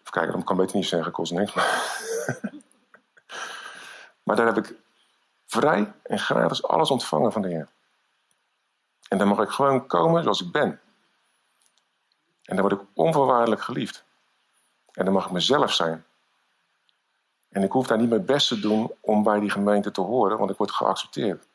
even 0.00 0.10
kijken, 0.10 0.32
dat 0.32 0.44
kan 0.44 0.56
beter 0.56 0.76
niet 0.76 0.86
zeggen, 0.86 1.12
kost 1.12 1.32
niks. 1.32 1.54
Maar, 1.54 1.92
maar 4.24 4.36
daar 4.36 4.46
heb 4.46 4.56
ik 4.56 4.74
vrij 5.56 5.92
en 6.02 6.18
gratis 6.18 6.62
alles 6.62 6.90
ontvangen 6.90 7.32
van 7.32 7.42
de 7.42 7.48
Heer. 7.48 7.68
En 9.08 9.18
dan 9.18 9.28
mag 9.28 9.38
ik 9.38 9.48
gewoon 9.48 9.86
komen 9.86 10.22
zoals 10.22 10.42
ik 10.42 10.52
ben. 10.52 10.80
En 12.42 12.56
dan 12.56 12.68
word 12.68 12.80
ik 12.80 12.86
onvoorwaardelijk 12.94 13.62
geliefd. 13.62 14.04
En 14.92 15.04
dan 15.04 15.14
mag 15.14 15.24
ik 15.24 15.32
mezelf 15.32 15.72
zijn. 15.72 16.04
En 17.48 17.62
ik 17.62 17.72
hoef 17.72 17.86
daar 17.86 17.98
niet 17.98 18.08
mijn 18.08 18.24
best 18.24 18.48
te 18.48 18.60
doen 18.60 18.92
om 19.00 19.22
bij 19.22 19.40
die 19.40 19.50
gemeente 19.50 19.90
te 19.90 20.00
horen, 20.00 20.38
want 20.38 20.50
ik 20.50 20.56
word 20.56 20.70
geaccepteerd. 20.70 21.46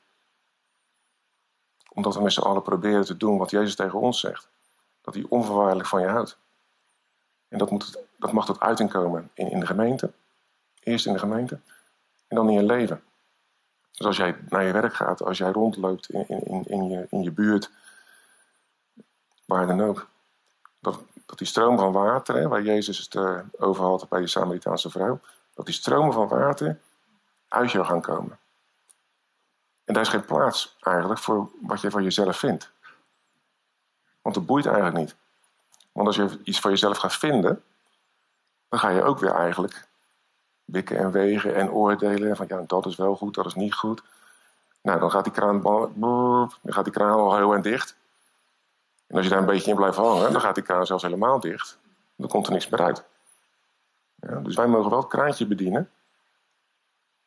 Omdat 1.94 2.16
we 2.16 2.22
met 2.22 2.34
z'n 2.34 2.42
allen 2.42 2.62
proberen 2.62 3.06
te 3.06 3.18
doen 3.18 3.38
wat 3.38 3.50
Jezus 3.50 3.76
tegen 3.76 4.00
ons 4.00 4.20
zegt. 4.20 4.48
Dat 5.02 5.14
hij 5.14 5.26
onvoorwaardelijk 5.30 5.88
van 5.88 6.02
je 6.02 6.08
houdt. 6.08 6.38
En 7.48 7.58
dat, 7.58 7.72
moet, 7.72 8.00
dat 8.18 8.32
mag 8.32 8.46
tot 8.46 8.60
uiting 8.60 8.90
komen 8.90 9.32
in, 9.34 9.52
in 9.52 9.60
de 9.60 9.66
gemeente. 9.66 10.12
Eerst 10.80 11.06
in 11.06 11.14
de 11.14 11.20
gemeente. 11.20 11.60
En 12.28 12.36
dan 12.36 12.50
in 12.50 12.56
je 12.56 12.64
leven. 12.64 13.04
Dus 13.92 14.06
als 14.06 14.18
jij 14.18 14.38
naar 14.50 14.64
je 14.64 14.72
werk 14.74 14.94
gaat, 14.94 15.24
als 15.24 15.38
jij 15.38 15.52
rondloopt 15.52 16.10
in, 16.10 16.28
in, 16.28 16.64
in, 16.66 16.90
je, 16.90 17.08
in 17.10 17.24
je 17.24 17.32
buurt, 17.32 17.72
waar 19.46 19.68
dan 19.68 19.82
ook 19.82 20.08
dat, 20.80 21.00
dat 21.26 21.38
die 21.38 21.48
stroom 21.48 21.78
van 21.78 21.92
water, 21.92 22.36
hè, 22.36 22.48
waar 22.48 22.62
Jezus 22.62 22.98
het 22.98 23.14
uh, 23.14 23.40
over 23.58 23.84
had 23.84 24.10
bij 24.10 24.22
de 24.22 24.28
Samaritaanse 24.28 24.90
vrouw, 24.90 25.20
dat 25.54 25.66
die 25.66 25.76
stromen 25.76 26.14
van 26.14 26.28
water 26.28 26.80
uit 27.48 27.72
jou 27.72 27.86
gaan 27.86 28.02
komen. 28.02 28.40
En 29.86 29.94
daar 29.94 30.04
is 30.04 30.10
geen 30.10 30.26
plaats 30.26 30.78
eigenlijk 30.80 31.20
voor 31.20 31.50
wat 31.62 31.82
je 31.82 31.92
van 31.92 32.04
jezelf 32.04 32.38
vindt. 32.38 32.72
Want 34.22 34.36
het 34.36 34.46
boeit 34.46 34.66
eigenlijk 34.66 34.98
niet. 34.98 35.16
Want 35.92 36.08
als 36.08 36.16
je 36.16 36.40
iets 36.44 36.60
van 36.60 36.72
jezelf 36.72 36.98
gaat 36.98 37.16
vinden, 37.16 37.64
dan 38.70 38.80
ga 38.80 38.90
je 38.90 39.04
ook 39.04 39.20
weer 39.20 39.34
eigenlijk 39.34 39.88
wikken 40.72 40.98
en 40.98 41.12
wegen 41.12 41.56
en 41.56 41.72
oordelen. 41.72 42.36
Van 42.36 42.46
ja, 42.50 42.64
dat 42.68 42.86
is 42.86 42.96
wel 42.96 43.16
goed, 43.16 43.34
dat 43.34 43.46
is 43.46 43.56
niet 43.56 43.74
goed. 43.74 44.04
Nou, 44.82 45.00
dan 45.00 45.12
gaat 45.12 45.24
die 45.24 45.34
kraan, 45.34 45.62
dan 45.94 46.52
gaat 46.64 46.84
die 46.84 46.94
kraan 46.94 47.20
al 47.20 47.36
heel 47.36 47.54
en 47.54 47.62
dicht. 47.62 47.96
En 49.08 49.16
als 49.16 49.26
je 49.26 49.32
daar 49.32 49.40
een 49.40 49.46
beetje 49.46 49.70
in 49.70 49.76
blijft 49.76 49.98
hangen, 49.98 50.32
dan 50.32 50.42
gaat 50.42 50.56
die 50.56 50.64
kraan 50.64 50.86
zelfs 50.86 51.04
helemaal 51.04 51.40
dicht. 51.40 51.80
Dan 52.16 52.30
komt 52.30 52.48
er 52.48 52.54
niks 52.54 52.70
meer 52.70 52.82
uit. 52.82 53.04
Ja, 54.16 54.40
dus 54.40 54.56
wij 54.56 54.68
mogen 54.68 54.90
wel 54.90 55.00
het 55.00 55.08
kraantje 55.08 55.48
bedienen. 55.48 55.92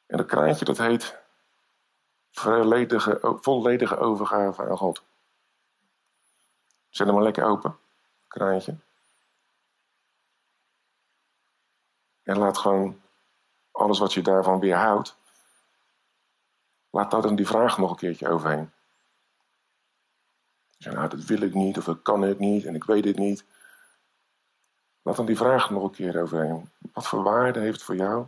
En 0.07 0.17
dat 0.17 0.27
kraantje 0.27 0.65
dat 0.65 0.79
heet 0.79 1.19
volledige, 2.31 3.19
volledige 3.41 3.97
overgave 3.97 4.69
aan 4.69 4.77
God. 4.77 5.03
Zet 6.89 7.07
hem 7.07 7.15
maar 7.15 7.25
lekker 7.25 7.45
open, 7.45 7.79
kraantje. 8.29 8.77
En 12.23 12.39
laat 12.39 12.59
gewoon 12.59 13.01
alles 13.75 13.99
wat 13.99 14.13
je 14.13 14.23
daarvan 14.23 14.61
weerhoudt, 14.61 15.17
laat 16.91 17.11
daar 17.11 17.23
dan 17.23 17.37
die 17.37 17.47
vraag 17.47 17.79
nog 17.79 17.91
een 17.91 17.97
keertje 17.97 18.29
overheen. 18.29 18.71
Je 20.77 20.83
zegt, 20.83 20.97
nou, 20.97 21.09
dat 21.09 21.25
wil 21.25 21.41
ik 21.41 21.55
niet, 21.55 21.79
of 21.79 21.85
dat 21.85 22.03
kan 22.03 22.25
ik 22.25 22.39
niet, 22.39 22.65
en 22.65 22.75
ik 22.75 22.85
weet 22.85 23.05
het 23.05 23.19
niet. 23.19 23.45
Laat 25.03 25.17
dan 25.17 25.27
die 25.27 25.37
vraag 25.37 25.71
nog 25.71 25.83
een 25.83 25.91
keer 25.91 26.23
overheen. 26.23 26.71
Wat 26.93 27.07
voor 27.07 27.23
waarde 27.23 27.61
heeft 27.61 27.75
het 27.75 27.83
voor 27.83 27.97
jou 27.97 28.27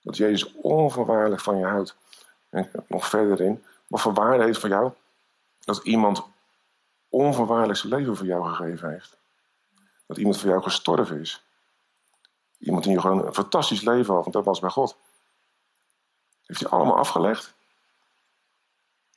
dat 0.00 0.16
Jezus 0.16 0.52
onvoorwaardelijk 0.52 1.42
van 1.42 1.56
je 1.56 1.64
houdt? 1.64 1.96
En 2.48 2.70
nog 2.88 3.08
verder 3.08 3.40
in, 3.40 3.64
wat 3.86 4.00
voor 4.00 4.14
waarde 4.14 4.42
heeft 4.42 4.48
het 4.48 4.60
voor 4.60 4.68
jou 4.68 4.92
dat 5.60 5.84
iemand 5.84 6.24
onvoorwaardelijk 7.08 7.78
zijn 7.78 7.94
leven 7.94 8.16
voor 8.16 8.26
jou 8.26 8.48
gegeven 8.48 8.90
heeft? 8.90 9.16
Dat 10.06 10.16
iemand 10.16 10.38
voor 10.38 10.48
jou 10.48 10.62
gestorven 10.62 11.20
is? 11.20 11.45
Iemand 12.58 12.84
die 12.84 13.00
gewoon 13.00 13.26
een 13.26 13.34
fantastisch 13.34 13.82
leven 13.82 14.14
had, 14.14 14.22
want 14.22 14.34
dat 14.34 14.44
was 14.44 14.60
bij 14.60 14.70
God. 14.70 14.96
Heeft 16.46 16.60
hij 16.60 16.70
allemaal 16.70 16.96
afgelegd. 16.96 17.54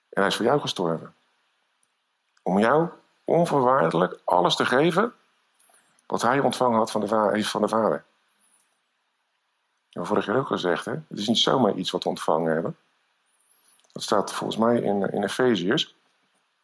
En 0.10 0.22
hij 0.22 0.28
is 0.28 0.36
voor 0.36 0.46
jou 0.46 0.60
gestorven. 0.60 1.16
Om 2.44 2.60
jou 2.60 2.90
onvoorwaardelijk 3.24 4.20
alles 4.24 4.56
te 4.56 4.66
geven 4.66 5.14
wat 6.06 6.22
hij 6.22 6.40
ontvangen 6.40 6.78
had 6.78 6.92
van 6.92 7.02
de, 7.02 7.30
heeft 7.32 7.50
van 7.50 7.62
de 7.62 7.68
Vader. 7.68 8.06
Dat 9.90 10.08
vorige 10.08 10.32
keer 10.32 10.40
ook 10.40 10.48
gezegd, 10.48 10.86
hè? 10.86 10.92
het 10.92 11.18
is 11.18 11.28
niet 11.28 11.38
zomaar 11.38 11.74
iets 11.74 11.92
wat 11.92 12.04
we 12.04 12.10
ontvangen 12.10 12.54
hebben. 12.54 12.78
Dat 13.92 14.04
staat 14.04 14.34
volgens 14.34 14.60
mij 14.60 14.82
in, 14.82 15.12
in 15.12 15.24
Efeziërs. 15.24 15.96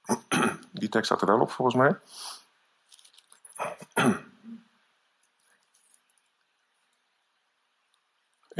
Die 0.71 0.89
tekst 0.89 1.05
staat 1.05 1.21
er 1.21 1.27
wel 1.27 1.41
op, 1.41 1.51
volgens 1.51 1.77
mij. 1.77 1.95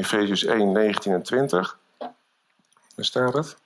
Efeziërs 0.06 0.44
1, 0.44 0.72
19 0.72 1.14
en 1.14 1.24
20. 1.24 1.78
Daar 1.98 2.16
staat 2.96 3.34
het. 3.34 3.58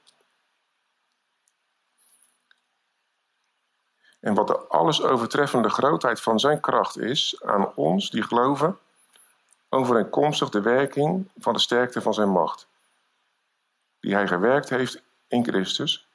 En 4.20 4.34
wat 4.34 4.48
de 4.48 4.58
alles 4.58 5.02
overtreffende 5.02 5.70
grootheid 5.70 6.22
van 6.22 6.40
zijn 6.40 6.60
kracht 6.60 6.98
is 6.98 7.42
aan 7.44 7.76
ons 7.76 8.10
die 8.10 8.24
geloven, 8.24 8.78
overeenkomstig 9.70 10.50
de 10.50 10.62
werking 10.62 11.30
van 11.38 11.54
de 11.54 11.60
sterkte 11.60 12.02
van 12.02 12.14
zijn 12.14 12.30
macht, 12.30 12.68
die 14.00 14.14
hij 14.14 14.28
gewerkt 14.28 14.70
heeft 14.70 15.02
in 15.28 15.44
Christus, 15.44 16.08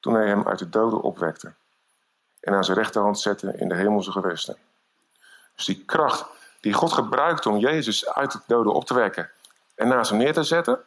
toen 0.00 0.14
hij 0.14 0.26
hem 0.26 0.48
uit 0.48 0.58
de 0.58 0.68
doden 0.68 1.02
opwekte 1.02 1.54
en 2.40 2.54
aan 2.54 2.64
zijn 2.64 2.78
rechterhand 2.78 3.20
zette 3.20 3.56
in 3.56 3.68
de 3.68 3.76
hemelse 3.76 4.12
gewesten. 4.12 4.56
Dus 5.54 5.64
die 5.64 5.84
kracht 5.84 6.26
die 6.60 6.72
God 6.72 6.92
gebruikt 6.92 7.46
om 7.46 7.56
Jezus 7.56 8.08
uit 8.08 8.32
de 8.32 8.40
doden 8.46 8.72
op 8.72 8.84
te 8.84 8.94
wekken 8.94 9.30
en 9.76 9.88
naast 9.88 10.10
hem 10.10 10.18
neer 10.18 10.32
te 10.32 10.42
zetten, 10.42 10.84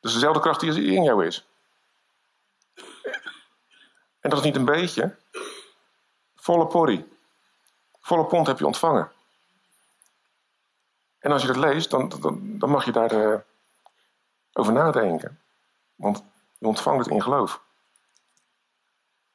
is 0.00 0.12
dezelfde 0.12 0.40
kracht 0.40 0.60
die 0.60 0.84
in 0.84 1.02
jou 1.02 1.26
is. 1.26 1.46
En 4.20 4.30
dat 4.30 4.38
is 4.38 4.44
niet 4.44 4.56
een 4.56 4.64
beetje. 4.64 5.16
Volle 6.34 6.66
porrie. 6.66 7.18
Volle 8.00 8.24
pond 8.24 8.46
heb 8.46 8.58
je 8.58 8.66
ontvangen. 8.66 9.12
En 11.18 11.32
als 11.32 11.42
je 11.42 11.48
dat 11.48 11.56
leest, 11.56 11.90
dan, 11.90 12.12
dan, 12.58 12.70
mag 12.70 12.84
je 12.84 12.92
daar 12.92 13.12
uh, 13.12 13.38
over 14.52 14.72
nadenken. 14.72 15.40
Want 15.94 16.24
je 16.58 16.66
ontvangt 16.66 17.04
het 17.04 17.14
in 17.14 17.22
geloof. 17.22 17.62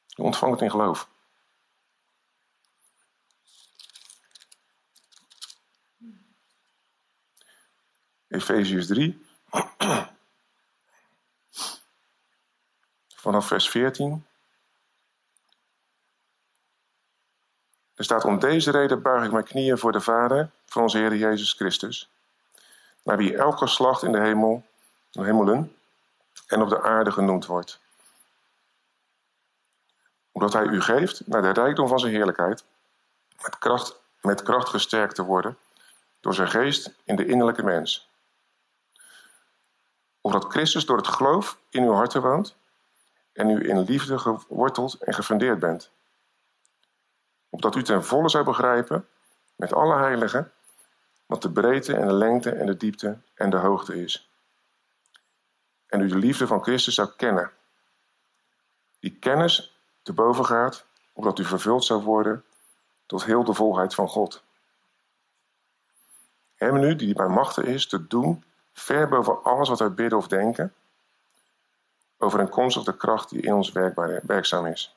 Je 0.06 0.22
ontvangt 0.22 0.54
het 0.54 0.64
in 0.64 0.70
geloof. 0.70 1.08
Efeziërs 8.28 8.86
3. 8.86 9.26
Vanaf 13.14 13.46
vers 13.46 13.70
14. 13.70 14.26
Er 17.94 18.04
staat 18.04 18.24
om 18.24 18.38
deze 18.38 18.70
reden 18.70 19.02
buig 19.02 19.24
ik 19.24 19.32
mijn 19.32 19.44
knieën 19.44 19.78
voor 19.78 19.92
de 19.92 20.00
Vader 20.00 20.50
van 20.66 20.82
onze 20.82 20.98
Heer 20.98 21.16
Jezus 21.16 21.52
Christus, 21.52 22.08
naar 23.02 23.16
wie 23.16 23.36
elke 23.36 23.56
geslacht 23.56 24.02
in 24.02 24.12
de 24.12 24.20
hemel, 24.20 24.64
de 25.10 25.24
hemelen 25.24 25.76
en 26.46 26.62
op 26.62 26.68
de 26.68 26.82
aarde 26.82 27.12
genoemd 27.12 27.46
wordt. 27.46 27.80
Omdat 30.32 30.52
hij 30.52 30.64
u 30.64 30.80
geeft 30.80 31.26
naar 31.26 31.42
de 31.42 31.50
rijkdom 31.50 31.88
van 31.88 31.98
zijn 31.98 32.12
heerlijkheid, 32.12 32.64
met 33.42 33.58
kracht, 33.58 33.96
met 34.20 34.42
kracht 34.42 34.68
gesterkt 34.68 35.14
te 35.14 35.22
worden 35.22 35.58
door 36.20 36.34
zijn 36.34 36.48
geest 36.48 36.90
in 37.04 37.16
de 37.16 37.26
innerlijke 37.26 37.62
mens. 37.62 38.08
Omdat 40.20 40.44
Christus 40.44 40.86
door 40.86 40.96
het 40.96 41.08
geloof 41.08 41.58
in 41.70 41.82
uw 41.82 41.92
harten 41.92 42.22
woont 42.22 42.56
en 43.32 43.50
u 43.50 43.68
in 43.68 43.80
liefde 43.80 44.18
geworteld 44.18 44.94
en 44.94 45.14
gefundeerd 45.14 45.58
bent 45.58 45.90
opdat 47.50 47.76
u 47.76 47.82
ten 47.82 48.04
volle 48.04 48.28
zou 48.28 48.44
begrijpen, 48.44 49.08
met 49.56 49.72
alle 49.72 49.96
heiligen, 49.96 50.52
wat 51.26 51.42
de 51.42 51.50
breedte 51.52 51.96
en 51.96 52.06
de 52.06 52.12
lengte 52.12 52.50
en 52.50 52.66
de 52.66 52.76
diepte 52.76 53.18
en 53.34 53.50
de 53.50 53.56
hoogte 53.56 54.02
is. 54.02 54.30
En 55.86 56.00
u 56.00 56.08
de 56.08 56.16
liefde 56.16 56.46
van 56.46 56.62
Christus 56.62 56.94
zou 56.94 57.08
kennen. 57.16 57.50
Die 59.00 59.18
kennis 59.18 59.78
te 60.02 60.12
boven 60.12 60.44
gaat, 60.44 60.86
opdat 61.12 61.38
u 61.38 61.44
vervuld 61.44 61.84
zou 61.84 62.02
worden 62.02 62.44
tot 63.06 63.24
heel 63.24 63.44
de 63.44 63.54
volheid 63.54 63.94
van 63.94 64.08
God. 64.08 64.42
Hem 66.54 66.78
nu, 66.78 66.96
die 66.96 67.14
bij 67.14 67.28
machten 67.28 67.64
is, 67.64 67.86
te 67.86 68.06
doen, 68.06 68.44
ver 68.78 69.08
boven 69.08 69.42
alles 69.42 69.68
wat 69.68 69.78
wij 69.78 69.92
bidden 69.92 70.18
of 70.18 70.28
denken, 70.28 70.74
overeenkomstig 72.18 72.84
de 72.84 72.96
kracht 72.96 73.30
die 73.30 73.40
in 73.40 73.54
ons 73.54 73.72
werkbaar, 73.72 74.20
werkzaam 74.26 74.66
is. 74.66 74.96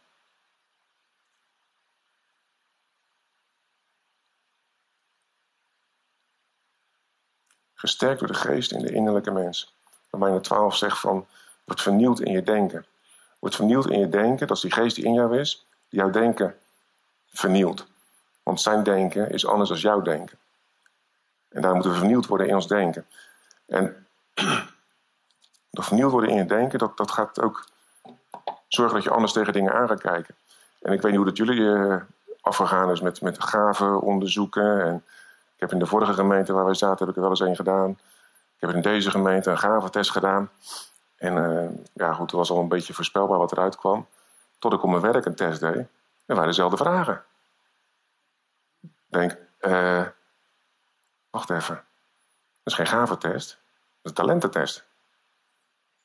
Gesterkt 7.74 8.20
door 8.20 8.28
de 8.28 8.34
geest 8.34 8.72
in 8.72 8.80
de 8.80 8.92
innerlijke 8.92 9.32
mens. 9.32 9.76
Romeinen 10.10 10.42
12 10.42 10.76
zegt 10.76 11.00
van, 11.00 11.28
wordt 11.66 11.82
vernieuwd 11.82 12.20
in 12.20 12.32
je 12.32 12.44
denken. 12.44 12.86
Wordt 13.40 13.56
vernieuwd 13.56 13.90
in 13.90 14.00
je 14.00 14.10
denken, 14.10 14.48
dat 14.48 14.56
is 14.56 14.64
die 14.64 14.72
geest 14.72 14.96
die 14.96 15.06
in 15.06 15.14
jou 15.14 15.40
is, 15.40 15.68
die 15.90 16.00
jouw 16.00 16.10
denken 16.10 16.58
vernieuwt. 17.26 17.88
Want 18.44 18.62
zijn 18.62 18.84
denken 18.84 19.30
is 19.30 19.46
anders 19.46 19.70
dan 19.70 19.78
jouw 19.78 20.02
denken. 20.02 20.38
En 21.50 21.62
daar 21.62 21.74
moeten 21.74 21.92
we 21.92 21.98
vernieuwd 21.98 22.26
worden 22.26 22.48
in 22.48 22.56
ons 22.56 22.68
denken. 22.68 23.06
En 23.72 24.08
dat 25.72 25.86
vernieuwd 25.86 26.12
worden 26.12 26.30
in 26.30 26.36
je 26.36 26.46
denken, 26.46 26.80
dat, 26.80 26.98
dat 26.98 27.12
gaat 27.12 27.42
ook 27.42 27.66
zorgen 28.68 28.96
dat 28.96 29.04
je 29.04 29.10
anders 29.10 29.34
tegen 29.34 29.54
dingen 29.54 29.74
aan 29.74 29.88
gaat 29.88 30.02
kijken. 30.02 30.36
En 30.82 30.94
ik 30.94 31.02
weet 31.02 31.12
niet 31.12 31.22
hoe 31.22 31.30
dat 31.30 31.38
jullie 31.38 31.60
uh, 31.60 31.96
afgegaan 32.42 32.92
is 32.92 33.02
met, 33.02 33.22
met 33.22 33.44
gaven 33.44 34.02
onderzoeken 34.02 34.84
en 34.86 34.96
ik 35.56 35.60
heb 35.60 35.72
in 35.72 35.80
de 35.80 35.86
vorige 35.86 36.14
gemeente 36.14 36.54
waar 36.54 36.66
wij 36.66 36.74
zaten, 36.74 36.98
heb 36.98 37.10
ik 37.10 37.16
er 37.16 37.22
wel 37.22 37.30
eens 37.30 37.40
een 37.40 37.56
gedaan. 37.56 37.90
Ik 38.56 38.68
heb 38.68 38.70
in 38.70 38.82
deze 38.82 39.12
gemeente 39.12 39.50
een 39.50 39.58
gaventest 39.58 40.12
gedaan. 40.12 40.50
En 41.16 41.36
uh, 41.36 41.70
ja, 41.94 42.14
goed, 42.14 42.32
het 42.32 42.40
was 42.40 42.50
al 42.50 42.60
een 42.60 42.68
beetje 42.68 42.94
voorspelbaar 42.94 43.38
wat 43.38 43.52
eruit 43.52 43.76
kwam. 43.76 44.08
Tot 44.60 44.74
ik 44.74 44.84
op 44.84 44.90
mijn 44.90 45.02
werk 45.02 45.26
een 45.26 45.36
test 45.36 45.60
deed. 45.60 45.76
En 46.26 46.36
waren 46.36 46.48
dezelfde 46.48 46.78
vragen. 46.78 47.24
Ik 48.82 48.90
denk, 49.08 49.38
uh, 49.60 50.06
wacht 51.30 51.50
even. 51.50 51.76
Dat 51.76 51.84
is 52.64 52.74
geen 52.74 52.88
gaventest. 52.88 53.61
Dat 54.02 54.12
is 54.12 54.18
een 54.18 54.26
talententest. 54.26 54.84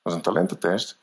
Dat 0.03 0.13
is 0.13 0.15
een 0.15 0.25
talententest. 0.25 0.99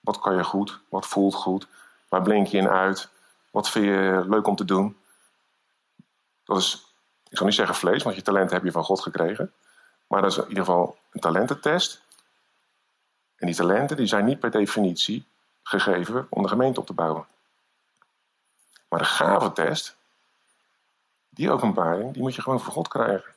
Wat 0.00 0.20
kan 0.20 0.36
je 0.36 0.44
goed? 0.44 0.80
Wat 0.88 1.06
voelt 1.06 1.34
goed? 1.34 1.66
Waar 2.08 2.22
blink 2.22 2.46
je 2.46 2.58
in 2.58 2.68
uit? 2.68 3.08
Wat 3.50 3.70
vind 3.70 3.84
je 3.84 4.24
leuk 4.28 4.46
om 4.46 4.56
te 4.56 4.64
doen? 4.64 4.96
Dat 6.44 6.56
is 6.56 6.94
ik 7.34 7.40
zal 7.40 7.48
niet 7.48 7.58
zeggen 7.58 7.76
vlees, 7.76 8.02
want 8.02 8.16
je 8.16 8.22
talent 8.22 8.50
heb 8.50 8.64
je 8.64 8.72
van 8.72 8.84
God 8.84 9.00
gekregen. 9.00 9.52
Maar 10.06 10.22
dat 10.22 10.30
is 10.30 10.36
in 10.36 10.48
ieder 10.48 10.64
geval 10.64 10.96
een 11.10 11.20
talententest. 11.20 12.02
En 13.36 13.46
die 13.46 13.56
talenten 13.56 13.96
die 13.96 14.06
zijn 14.06 14.24
niet 14.24 14.38
per 14.38 14.50
definitie 14.50 15.24
gegeven 15.62 16.26
om 16.30 16.42
de 16.42 16.48
gemeente 16.48 16.80
op 16.80 16.86
te 16.86 16.92
bouwen. 16.92 17.26
Maar 18.88 18.98
de 18.98 19.04
gaventest, 19.04 19.96
die 21.28 21.50
openbaring, 21.50 22.12
die 22.12 22.22
moet 22.22 22.34
je 22.34 22.42
gewoon 22.42 22.60
voor 22.60 22.72
God 22.72 22.88
krijgen. 22.88 23.34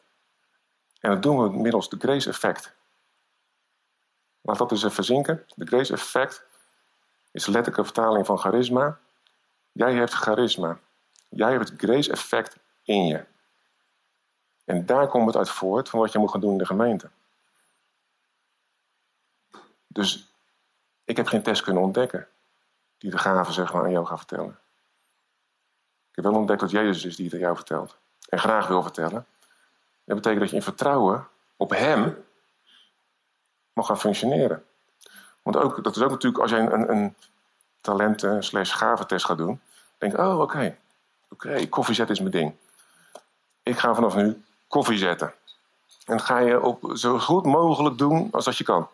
En 1.00 1.12
dat 1.12 1.24
doen 1.24 1.44
we 1.44 1.58
middels 1.58 1.90
de 1.90 1.98
grace 2.00 2.30
effect. 2.30 2.76
Laat 4.48 4.58
dat 4.58 4.72
eens 4.72 4.84
even 4.84 5.04
zinken. 5.04 5.46
De 5.56 5.66
grace 5.66 5.94
effect 5.94 6.46
is 7.32 7.46
letterlijke 7.46 7.84
vertaling 7.84 8.26
van 8.26 8.38
charisma. 8.38 9.00
Jij 9.72 9.94
hebt 9.94 10.14
charisma. 10.14 10.80
Jij 11.30 11.52
hebt 11.52 11.70
het 11.70 11.82
grace 11.82 12.12
effect 12.12 12.58
in 12.84 13.08
je. 13.08 13.26
En 14.66 14.86
daar 14.86 15.08
komt 15.08 15.26
het 15.26 15.36
uit 15.36 15.50
voort 15.50 15.90
van 15.90 16.00
wat 16.00 16.12
je 16.12 16.20
moet 16.20 16.32
gaan 16.32 16.42
doen 16.42 16.52
in 16.52 16.58
de 16.58 16.66
gemeente. 16.66 17.10
Dus 19.88 20.34
ik 21.04 21.18
heb 21.18 21.28
geen 21.28 21.44
test 21.44 21.64
kunnen 21.64 21.84
ontdekken 21.84 22.28
die 22.98 23.12
de 23.12 23.18
gave 23.18 23.52
zeg 23.52 23.74
maar, 23.74 23.84
aan 23.84 23.92
jou 23.92 24.06
gaat 24.06 24.18
vertellen. 24.18 24.60
Ik 26.10 26.16
heb 26.16 26.24
wel 26.24 26.34
ontdekt 26.34 26.60
dat 26.60 26.72
Jezus 26.72 27.06
is 27.06 27.16
die 27.16 27.26
het 27.26 27.34
aan 27.34 27.40
jou 27.40 27.56
vertelt. 27.56 27.98
En 28.30 28.40
graag 28.40 28.68
wil 28.68 28.82
vertellen. 28.82 29.26
Dat 30.04 30.16
betekent 30.16 30.40
dat 30.40 30.50
je 30.50 30.56
in 30.56 30.62
vertrouwen 30.62 31.28
op 31.58 31.70
Hem 31.70 32.26
mag 33.78 33.86
gaan 33.86 34.00
functioneren. 34.00 34.66
Want 35.42 35.58
ook, 35.58 35.84
dat 35.84 35.96
is 35.96 36.02
ook 36.02 36.10
natuurlijk 36.10 36.42
als 36.42 36.52
jij 36.52 36.60
een, 36.60 36.92
een, 36.92 37.16
talenten 37.82 38.44
slash 38.44 38.76
gaventest 38.76 39.26
gaat 39.26 39.38
doen, 39.38 39.62
denk 39.98 40.18
oh 40.18 40.40
oké, 40.40 40.78
oké, 41.30 41.68
koffiezet 41.68 42.10
is 42.10 42.20
mijn 42.20 42.32
ding. 42.32 42.56
Ik 43.64 43.78
ga 43.80 43.94
vanaf 43.94 44.16
nu 44.16 44.44
koffie 44.68 44.98
zetten. 44.98 45.34
En 46.06 46.22
ga 46.22 46.38
je 46.38 46.62
op 46.62 46.92
zo 46.94 47.20
goed 47.20 47.46
mogelijk 47.46 47.98
doen 47.98 48.30
als 48.32 48.46
dat 48.46 48.58
je 48.58 48.64
kan. 48.64 48.88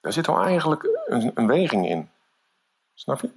Daar 0.00 0.12
zit 0.12 0.28
al 0.28 0.42
eigenlijk 0.42 0.88
een, 1.06 1.30
een 1.34 1.46
weging 1.46 1.88
in. 1.88 2.10
Snap 2.94 3.20
je? 3.20 3.30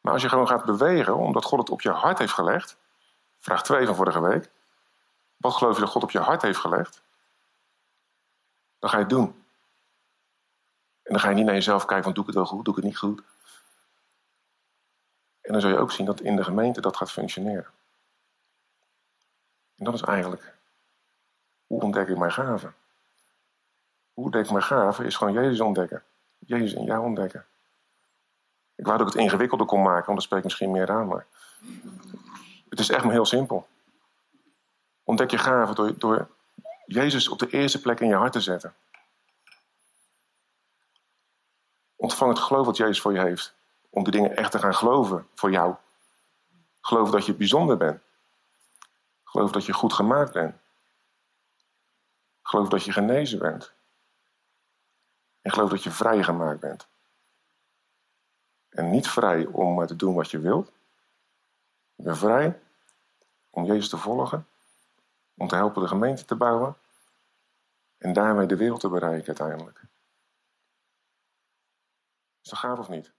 Maar 0.00 0.12
als 0.12 0.22
je 0.22 0.28
gewoon 0.28 0.48
gaat 0.48 0.64
bewegen, 0.64 1.16
omdat 1.16 1.44
God 1.44 1.58
het 1.58 1.70
op 1.70 1.80
je 1.80 1.90
hart 1.90 2.18
heeft 2.18 2.32
gelegd. 2.32 2.76
Vraag 3.40 3.62
2 3.62 3.86
van 3.86 3.94
vorige 3.94 4.20
week. 4.20 4.50
Wat 5.36 5.54
geloof 5.54 5.74
je 5.74 5.80
dat 5.80 5.90
God 5.90 6.02
op 6.02 6.10
je 6.10 6.18
hart 6.18 6.42
heeft 6.42 6.58
gelegd? 6.58 7.02
Dan 8.84 8.92
ga 8.92 8.98
je 8.98 9.04
het 9.04 9.14
doen. 9.14 9.44
En 11.02 11.12
dan 11.12 11.20
ga 11.20 11.28
je 11.28 11.34
niet 11.34 11.44
naar 11.44 11.54
jezelf 11.54 11.84
kijken 11.84 12.04
van 12.04 12.12
doe 12.12 12.22
ik 12.22 12.28
het 12.28 12.38
wel 12.38 12.46
goed, 12.46 12.64
doe 12.64 12.74
ik 12.76 12.80
het 12.82 12.90
niet 12.90 12.98
goed. 12.98 13.22
En 15.40 15.52
dan 15.52 15.60
zul 15.60 15.70
je 15.70 15.78
ook 15.78 15.92
zien 15.92 16.06
dat 16.06 16.20
in 16.20 16.36
de 16.36 16.44
gemeente 16.44 16.80
dat 16.80 16.96
gaat 16.96 17.10
functioneren. 17.10 17.66
En 19.76 19.84
dat 19.84 19.94
is 19.94 20.00
eigenlijk, 20.00 20.56
hoe 21.66 21.80
ontdek 21.80 22.08
ik 22.08 22.18
mijn 22.18 22.32
gaven? 22.32 22.74
Hoe 24.12 24.24
ontdek 24.24 24.44
ik 24.44 24.50
mijn 24.50 24.62
gaven 24.62 25.04
is 25.04 25.16
gewoon 25.16 25.32
Jezus 25.32 25.60
ontdekken. 25.60 26.02
Jezus 26.38 26.72
in 26.72 26.84
jou 26.84 27.04
ontdekken. 27.04 27.46
Ik 28.74 28.86
wou 28.86 28.98
dat 28.98 29.06
ik 29.06 29.12
het 29.12 29.22
ingewikkelder 29.22 29.66
kon 29.66 29.82
maken, 29.82 30.06
want 30.06 30.16
dat 30.16 30.26
spreekt 30.26 30.44
misschien 30.44 30.70
meer 30.70 30.90
aan. 30.90 31.06
Maar 31.06 31.26
het 32.68 32.78
is 32.78 32.90
echt 32.90 33.04
maar 33.04 33.12
heel 33.12 33.26
simpel. 33.26 33.68
Ontdek 35.04 35.30
je 35.30 35.38
gaven 35.38 35.74
door, 35.74 35.98
door 35.98 36.28
Jezus 36.86 37.28
op 37.28 37.38
de 37.38 37.50
eerste 37.50 37.80
plek 37.80 38.00
in 38.00 38.08
je 38.08 38.14
hart 38.14 38.32
te 38.32 38.40
zetten. 38.40 38.74
Ontvang 41.96 42.30
het 42.30 42.40
geloof 42.40 42.66
wat 42.66 42.76
Jezus 42.76 43.00
voor 43.00 43.12
je 43.12 43.20
heeft. 43.20 43.54
Om 43.90 44.02
die 44.02 44.12
dingen 44.12 44.36
echt 44.36 44.50
te 44.50 44.58
gaan 44.58 44.74
geloven 44.74 45.28
voor 45.34 45.50
jou. 45.50 45.74
Geloof 46.80 47.10
dat 47.10 47.26
je 47.26 47.34
bijzonder 47.34 47.76
bent. 47.76 48.02
Geloof 49.24 49.52
dat 49.52 49.64
je 49.64 49.72
goed 49.72 49.92
gemaakt 49.92 50.32
bent. 50.32 50.54
Geloof 52.42 52.68
dat 52.68 52.84
je 52.84 52.92
genezen 52.92 53.38
bent. 53.38 53.72
En 55.42 55.52
geloof 55.52 55.70
dat 55.70 55.82
je 55.82 55.90
vrij 55.90 56.22
gemaakt 56.22 56.60
bent. 56.60 56.86
En 58.68 58.90
niet 58.90 59.08
vrij 59.08 59.46
om 59.46 59.86
te 59.86 59.96
doen 59.96 60.14
wat 60.14 60.30
je 60.30 60.38
wilt. 60.38 60.72
Je 61.94 62.14
vrij 62.14 62.60
om 63.50 63.64
Jezus 63.64 63.88
te 63.88 63.96
volgen. 63.96 64.46
Om 65.36 65.48
te 65.48 65.54
helpen 65.54 65.82
de 65.82 65.88
gemeente 65.88 66.24
te 66.24 66.36
bouwen. 66.36 66.76
En 67.98 68.12
daarmee 68.12 68.46
de 68.46 68.56
wereld 68.56 68.80
te 68.80 68.88
bereiken 68.88 69.26
uiteindelijk. 69.26 69.78
Is 72.42 72.50
dat 72.50 72.58
gaaf 72.58 72.78
of 72.78 72.88
niet? 72.88 73.12